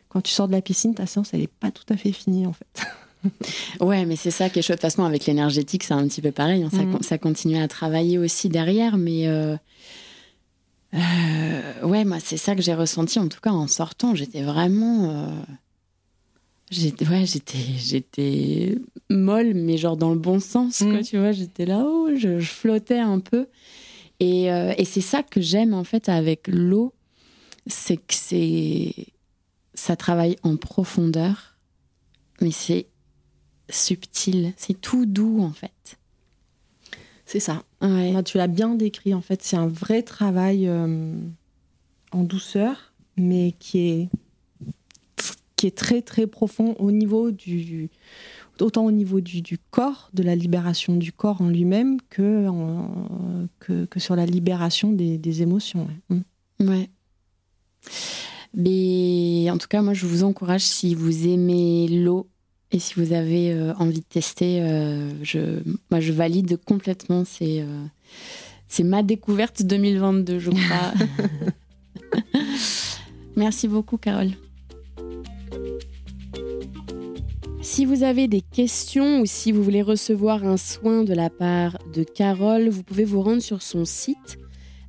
[0.09, 2.47] quand tu sors de la piscine, ta séance, elle n'est pas tout à fait finie,
[2.47, 2.87] en fait.
[3.81, 4.79] ouais, mais c'est ça qui est chouette.
[4.79, 6.63] De toute façon, avec l'énergétique, c'est un petit peu pareil.
[6.63, 6.71] Hein.
[6.71, 6.99] Ça, mm.
[7.03, 9.27] ça, continue à travailler aussi derrière, mais.
[9.27, 9.57] Euh,
[11.83, 14.15] ouais, moi, c'est ça que j'ai ressenti, en tout cas, en sortant.
[14.15, 15.33] J'étais vraiment
[16.71, 18.77] J'étais, ouais, j'étais, j'étais
[19.09, 21.05] molle, mais genre dans le bon sens, quoi, mm.
[21.05, 21.33] tu vois.
[21.33, 23.47] J'étais là-haut, je, flottais un peu.
[24.19, 26.93] Et, euh, et c'est ça que j'aime, en fait, avec l'eau,
[27.67, 28.93] c'est que c'est.
[29.75, 31.57] Ça travaille en profondeur,
[32.41, 32.87] mais c'est
[33.69, 35.99] subtil, c'est tout doux, en fait.
[37.25, 37.65] C'est ça.
[37.83, 38.23] Ouais.
[38.23, 39.43] tu l'as bien décrit, en fait.
[39.43, 41.15] C'est un vrai travail euh,
[42.13, 44.09] en douceur, mais qui est
[45.57, 47.89] qui est très très profond au niveau du
[48.61, 52.49] autant au niveau du, du corps, de la libération du corps en lui-même que,
[53.59, 55.89] que, que, sur la libération des, des émotions.
[56.11, 56.17] Ouais.
[56.61, 56.69] Mm.
[56.69, 56.91] ouais.
[58.55, 62.29] Mais en tout cas, moi, je vous encourage si vous aimez l'eau
[62.73, 65.61] et si vous avez euh, envie de tester, euh, je,
[65.91, 67.25] moi, je valide complètement.
[67.25, 67.85] C'est euh,
[68.67, 70.93] c'est ma découverte 2022, je crois.
[73.37, 74.31] Merci beaucoup, Carole.
[77.63, 81.79] Si vous avez des questions ou si vous voulez recevoir un soin de la part
[81.95, 84.39] de Carole, vous pouvez vous rendre sur son site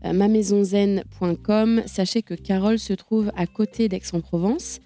[0.04, 1.82] mamaisonzen.com.
[1.86, 4.80] Sachez que Carole se trouve à côté d'Aix-en-Provence.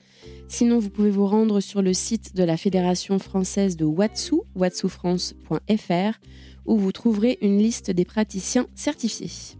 [0.52, 6.20] Sinon, vous pouvez vous rendre sur le site de la Fédération française de Watsu, watsoufrance.fr,
[6.66, 9.56] où vous trouverez une liste des praticiens certifiés.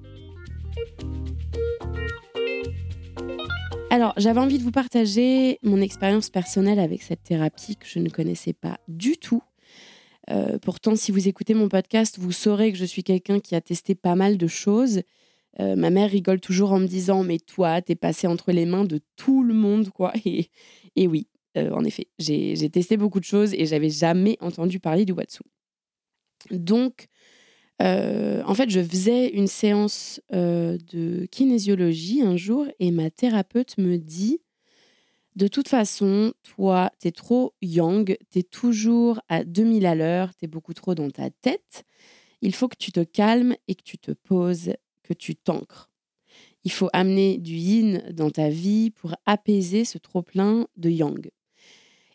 [3.90, 8.10] Alors, j'avais envie de vous partager mon expérience personnelle avec cette thérapie que je ne
[8.10, 9.42] connaissais pas du tout.
[10.30, 13.62] Euh, pourtant, si vous écoutez mon podcast, vous saurez que je suis quelqu'un qui a
[13.62, 15.04] testé pas mal de choses.
[15.60, 18.86] Euh, ma mère rigole toujours en me disant Mais toi, t'es passé entre les mains
[18.86, 20.14] de tout le monde, quoi.
[20.96, 21.28] Et oui,
[21.58, 25.44] euh, en effet, j'ai testé beaucoup de choses et j'avais jamais entendu parler du Watsu.
[26.50, 27.08] Donc,
[27.82, 33.78] euh, en fait, je faisais une séance euh, de kinésiologie un jour et ma thérapeute
[33.78, 34.40] me dit
[35.36, 40.74] De toute façon, toi, t'es trop young, t'es toujours à 2000 à l'heure, t'es beaucoup
[40.74, 41.84] trop dans ta tête.
[42.42, 44.74] Il faut que tu te calmes et que tu te poses,
[45.04, 45.91] que tu t'ancres.
[46.64, 51.30] Il faut amener du yin dans ta vie pour apaiser ce trop-plein de yang.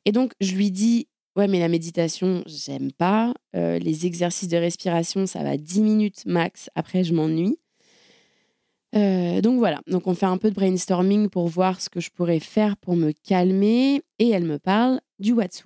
[0.04, 3.34] Et donc, je lui dis Ouais, mais la méditation, j'aime pas.
[3.54, 6.70] Euh, les exercices de respiration, ça va 10 minutes max.
[6.74, 7.58] Après, je m'ennuie.
[8.94, 12.10] Euh, donc voilà, donc on fait un peu de brainstorming pour voir ce que je
[12.10, 14.00] pourrais faire pour me calmer.
[14.18, 15.64] Et elle me parle du Watsu.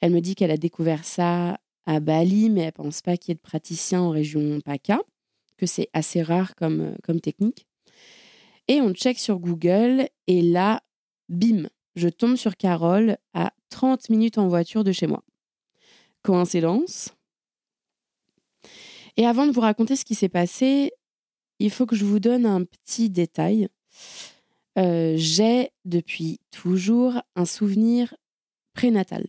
[0.00, 3.32] Elle me dit qu'elle a découvert ça à Bali, mais elle pense pas qu'il y
[3.32, 5.00] ait de praticiens en région PACA,
[5.56, 7.68] que c'est assez rare comme, euh, comme technique.
[8.68, 10.82] Et on check sur Google, et là,
[11.28, 15.22] bim, je tombe sur Carole à 30 minutes en voiture de chez moi.
[16.22, 17.10] Coïncidence?
[19.16, 20.92] Et avant de vous raconter ce qui s'est passé,
[21.58, 23.68] il faut que je vous donne un petit détail.
[24.78, 28.14] Euh, j'ai depuis toujours un souvenir
[28.72, 29.26] prénatal.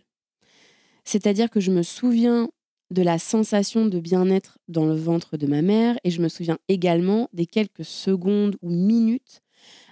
[1.03, 2.49] C'est-à-dire que je me souviens
[2.91, 6.59] de la sensation de bien-être dans le ventre de ma mère et je me souviens
[6.67, 9.41] également des quelques secondes ou minutes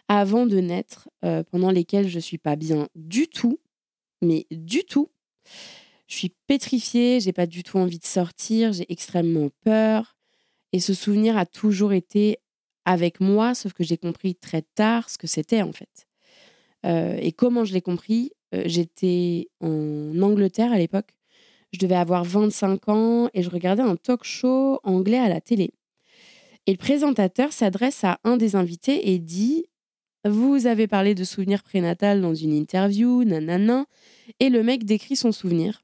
[0.08, 3.60] avant de naître euh, pendant lesquelles je suis pas bien du tout
[4.24, 5.10] mais du tout.
[6.08, 10.16] Je suis pétrifiée, j'ai pas du tout envie de sortir, j'ai extrêmement peur.
[10.72, 12.38] Et ce souvenir a toujours été
[12.86, 16.08] avec moi, sauf que j'ai compris très tard ce que c'était en fait.
[16.86, 18.32] Euh, et comment je l'ai compris?
[18.54, 21.14] Euh, J'étais en Angleterre à l'époque.
[21.74, 25.72] Je devais avoir 25 ans et je regardais un talk show anglais à la télé.
[26.68, 29.66] Et le présentateur s'adresse à un des invités et dit
[30.24, 33.86] Vous avez parlé de souvenirs prénatal dans une interview, nanana.
[34.40, 35.84] Et le mec décrit son souvenir.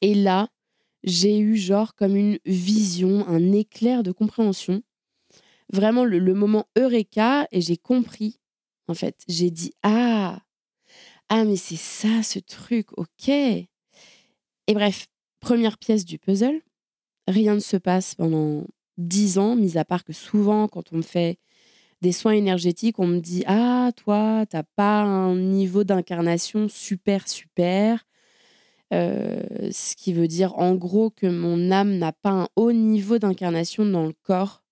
[0.00, 0.48] Et là,
[1.02, 4.82] j'ai eu genre comme une vision, un éclair de compréhension.
[5.72, 8.38] Vraiment le, le moment Eureka et j'ai compris.
[8.86, 10.40] En fait, j'ai dit Ah,
[11.28, 13.30] ah, mais c'est ça ce truc, ok.
[14.68, 15.08] Et bref,
[15.40, 16.60] première pièce du puzzle.
[17.26, 18.66] Rien ne se passe pendant
[18.98, 21.38] dix ans, mis à part que souvent, quand on me fait
[22.02, 28.04] des soins énergétiques, on me dit Ah, toi, t'as pas un niveau d'incarnation super, super.
[28.92, 33.18] Euh, ce qui veut dire en gros que mon âme n'a pas un haut niveau
[33.18, 34.62] d'incarnation dans le corps.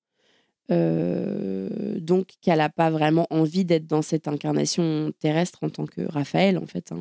[0.73, 6.03] Euh, donc qu'elle n'a pas vraiment envie d'être dans cette incarnation terrestre en tant que
[6.03, 6.99] Raphaël, en fait, hein.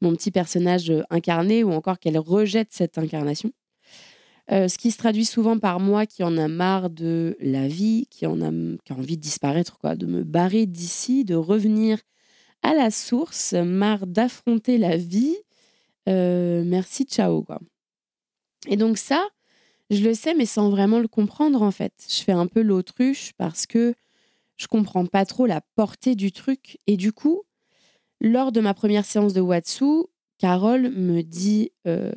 [0.00, 3.52] Mon petit personnage incarné, ou encore qu'elle rejette cette incarnation.
[4.52, 8.06] Euh, ce qui se traduit souvent par moi qui en a marre de la vie,
[8.10, 8.50] qui en a,
[8.84, 11.98] qui a envie de disparaître, quoi, de me barrer d'ici, de revenir
[12.62, 15.36] à la source, marre d'affronter la vie.
[16.08, 17.58] Euh, merci, ciao, quoi.
[18.68, 19.26] Et donc ça,
[19.90, 21.92] je le sais, mais sans vraiment le comprendre, en fait.
[22.08, 23.94] Je fais un peu l'autruche parce que
[24.56, 26.78] je comprends pas trop la portée du truc.
[26.86, 27.42] Et du coup,
[28.20, 30.04] lors de ma première séance de Watsu,
[30.38, 32.12] Carole me dit euh,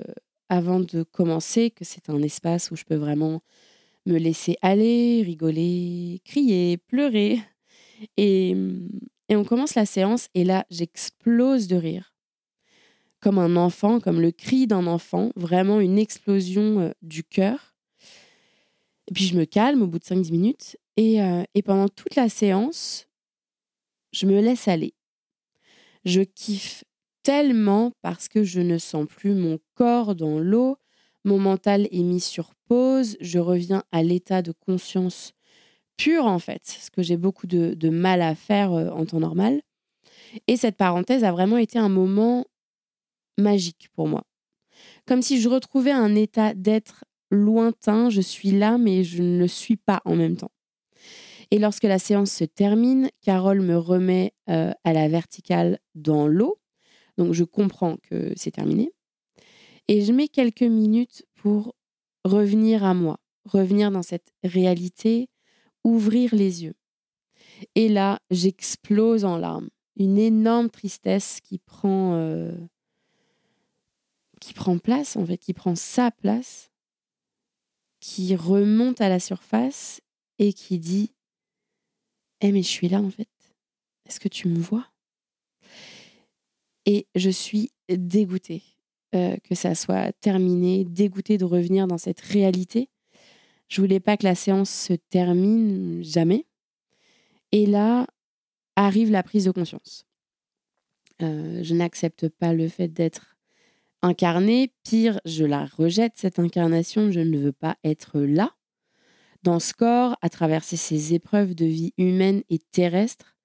[0.50, 3.42] avant de commencer que c'est un espace où je peux vraiment
[4.06, 7.40] me laisser aller, rigoler, crier, pleurer.
[8.18, 8.56] Et,
[9.32, 12.14] on commence la séance et là, j'explose de rire.
[13.22, 17.76] Comme un enfant, comme le cri d'un enfant, vraiment une explosion euh, du cœur.
[19.08, 22.30] Et puis je me calme au bout de 5-10 minutes euh, et pendant toute la
[22.30, 23.08] séance,
[24.12, 24.94] je me laisse aller.
[26.06, 26.84] Je kiffe
[27.24, 30.78] tellement parce que je ne sens plus mon corps dans l'eau,
[31.26, 35.34] mon mental est mis sur pause, je reviens à l'état de conscience
[35.98, 39.62] pure en fait, ce que j'ai beaucoup de, mal à faire euh, en temps normal.
[40.48, 42.46] Et cette parenthèse a vraiment été un moment
[43.38, 44.24] magique pour moi.
[45.06, 49.48] Comme si je retrouvais un état d'être lointain, je suis là mais je ne le
[49.48, 50.52] suis pas en même temps.
[51.52, 56.60] Et lorsque la séance se termine, Carole me remet euh, à la verticale dans l'eau
[57.20, 58.94] donc je comprends que c'est terminé.
[59.90, 61.76] Et je mets quelques minutes pour
[62.24, 65.28] revenir à moi, revenir dans cette réalité,
[65.84, 66.76] ouvrir les yeux.
[67.76, 69.70] Et là, j'explose en larmes.
[69.98, 72.56] Une énorme tristesse qui prend, euh,
[74.40, 76.72] qui prend place, en fait, qui prend sa place,
[78.00, 80.00] qui remonte à la surface
[80.38, 81.12] et qui dit
[82.42, 83.28] Eh, mais je suis là, en fait.
[84.06, 84.88] Est-ce que tu me vois?
[86.86, 88.64] Et je suis dégoûtée
[89.16, 92.90] euh, que ça soit terminé, dégoûtée de revenir dans cette réalité.
[93.68, 96.46] Je voulais pas que la séance se termine jamais.
[97.52, 98.08] Et là
[98.76, 100.06] arrive la prise de conscience.
[101.22, 103.36] Euh, je n'accepte pas le fait d'être
[104.02, 104.72] incarnée.
[104.84, 107.12] Pire, je la rejette, cette incarnation.
[107.12, 108.56] Je ne veux pas être là,
[109.44, 113.38] dans ce corps, à traverser ces épreuves de vie humaine et terrestre.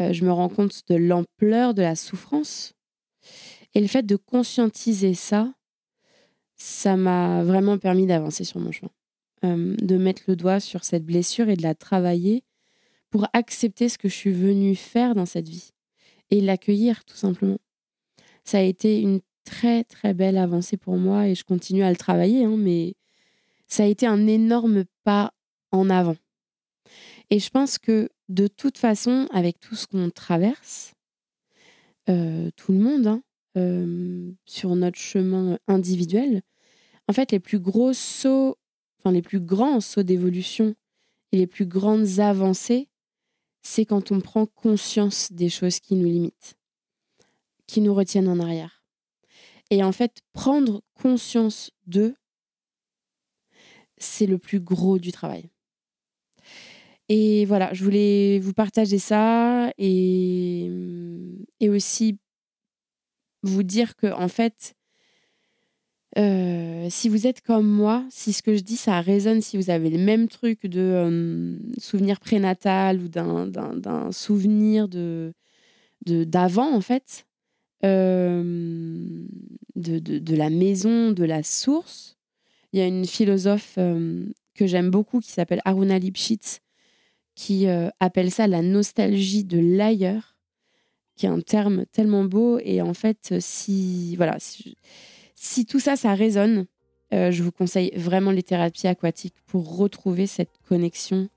[0.00, 2.74] Euh, je me rends compte de l'ampleur de la souffrance.
[3.74, 5.52] Et le fait de conscientiser ça,
[6.56, 8.90] ça m'a vraiment permis d'avancer sur mon chemin.
[9.44, 12.44] Euh, de mettre le doigt sur cette blessure et de la travailler
[13.08, 15.70] pour accepter ce que je suis venue faire dans cette vie
[16.30, 17.58] et l'accueillir tout simplement.
[18.44, 21.96] Ça a été une très très belle avancée pour moi et je continue à le
[21.96, 22.94] travailler, hein, mais
[23.70, 25.32] ça a été un énorme pas
[25.72, 26.16] en avant.
[27.30, 30.94] Et je pense que de toute façon, avec tout ce qu'on traverse,
[32.08, 33.22] euh, tout le monde, hein,
[33.56, 36.42] euh, sur notre chemin individuel,
[37.08, 38.56] en fait, les plus gros sauts,
[38.98, 40.74] enfin les plus grands sauts d'évolution
[41.32, 42.88] et les plus grandes avancées,
[43.62, 46.56] c'est quand on prend conscience des choses qui nous limitent,
[47.66, 48.84] qui nous retiennent en arrière.
[49.70, 52.14] Et en fait, prendre conscience d'eux,
[54.00, 55.50] c'est le plus gros du travail.
[57.08, 60.70] Et voilà, je voulais vous partager ça et,
[61.68, 62.18] aussi
[63.42, 64.74] vous dire que, en fait,
[66.18, 69.70] euh, si vous êtes comme moi, si ce que je dis, ça résonne, si vous
[69.70, 75.32] avez le même truc de euh, souvenir prénatal ou d'un souvenir de
[76.06, 77.26] d'avant, en fait,
[77.84, 79.26] euh,
[79.76, 82.18] de, la maison, de la source,
[82.72, 86.60] il y a une philosophe que j'aime beaucoup qui s'appelle Aruna Lipschitz,
[87.34, 90.36] qui euh, appelle ça la nostalgie de l'ailleurs,
[91.16, 92.58] qui est un terme tellement beau.
[92.62, 94.36] Et en fait, si, voilà,
[95.34, 96.66] si, tout ça, ça résonne,
[97.12, 101.28] Euh, je vous conseille vraiment les thérapies aquatiques pour retrouver cette connexion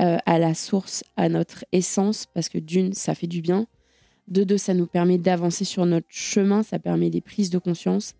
[0.00, 3.68] euh, à la source, à notre essence, parce que d'une, ça fait du bien.
[4.26, 8.14] De deux, ça nous permet d'avancer sur notre chemin, ça permet des prises de conscience.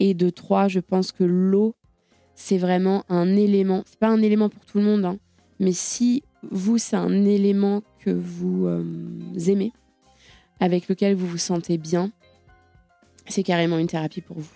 [0.00, 1.76] Et de trois, je pense que l'eau,
[2.34, 3.82] c'est vraiment un élément.
[3.86, 5.18] C'est pas un élément pour tout le monde, hein,
[5.60, 8.84] mais si vous, c'est un élément que vous euh,
[9.46, 9.72] aimez,
[10.60, 12.10] avec lequel vous vous sentez bien,
[13.26, 14.52] c'est carrément une thérapie pour vous.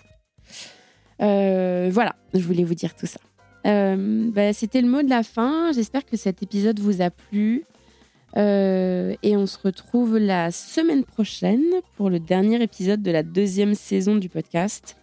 [1.21, 3.19] Euh, voilà, je voulais vous dire tout ça.
[3.65, 5.71] Euh, bah, c'était le mot de la fin.
[5.73, 7.65] J'espère que cet épisode vous a plu.
[8.35, 11.65] Et on se retrouve la semaine prochaine
[11.97, 14.97] pour le dernier épisode de la deuxième saison du podcast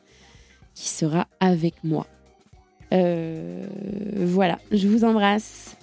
[0.74, 2.06] qui sera avec moi.
[2.90, 5.76] Voilà, je vous embrasse.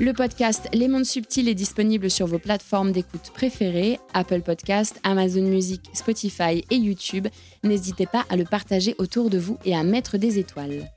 [0.00, 5.42] Le podcast Les Mondes Subtils est disponible sur vos plateformes d'écoute préférées, Apple Podcast, Amazon
[5.42, 7.28] Music, Spotify et YouTube.
[7.64, 10.90] N'hésitez pas à le partager autour de vous et à mettre des étoiles.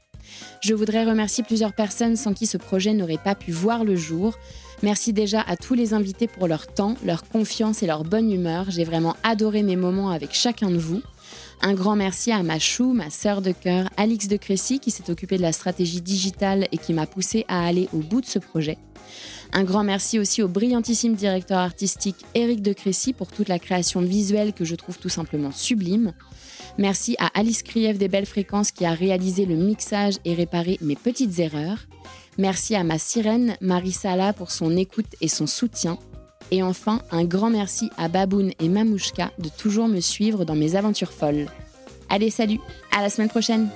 [0.61, 4.37] Je voudrais remercier plusieurs personnes sans qui ce projet n'aurait pas pu voir le jour.
[4.83, 8.69] Merci déjà à tous les invités pour leur temps, leur confiance et leur bonne humeur.
[8.69, 11.01] J'ai vraiment adoré mes moments avec chacun de vous.
[11.61, 15.09] Un grand merci à ma chou, ma sœur de cœur, Alix de Crécy, qui s'est
[15.09, 18.39] occupée de la stratégie digitale et qui m'a poussé à aller au bout de ce
[18.39, 18.77] projet.
[19.53, 24.01] Un grand merci aussi au brillantissime directeur artistique Eric de Crécy pour toute la création
[24.01, 26.11] visuelle que je trouve tout simplement sublime.
[26.77, 30.97] Merci à Alice Krief des Belles Fréquences qui a réalisé le mixage et réparé mes
[30.97, 31.87] petites erreurs.
[32.37, 35.97] Merci à ma sirène Marie Sala pour son écoute et son soutien.
[36.51, 40.75] Et enfin, un grand merci à Baboun et Mamouchka de toujours me suivre dans mes
[40.75, 41.47] aventures folles.
[42.09, 42.59] Allez, salut,
[42.95, 43.69] à la semaine prochaine!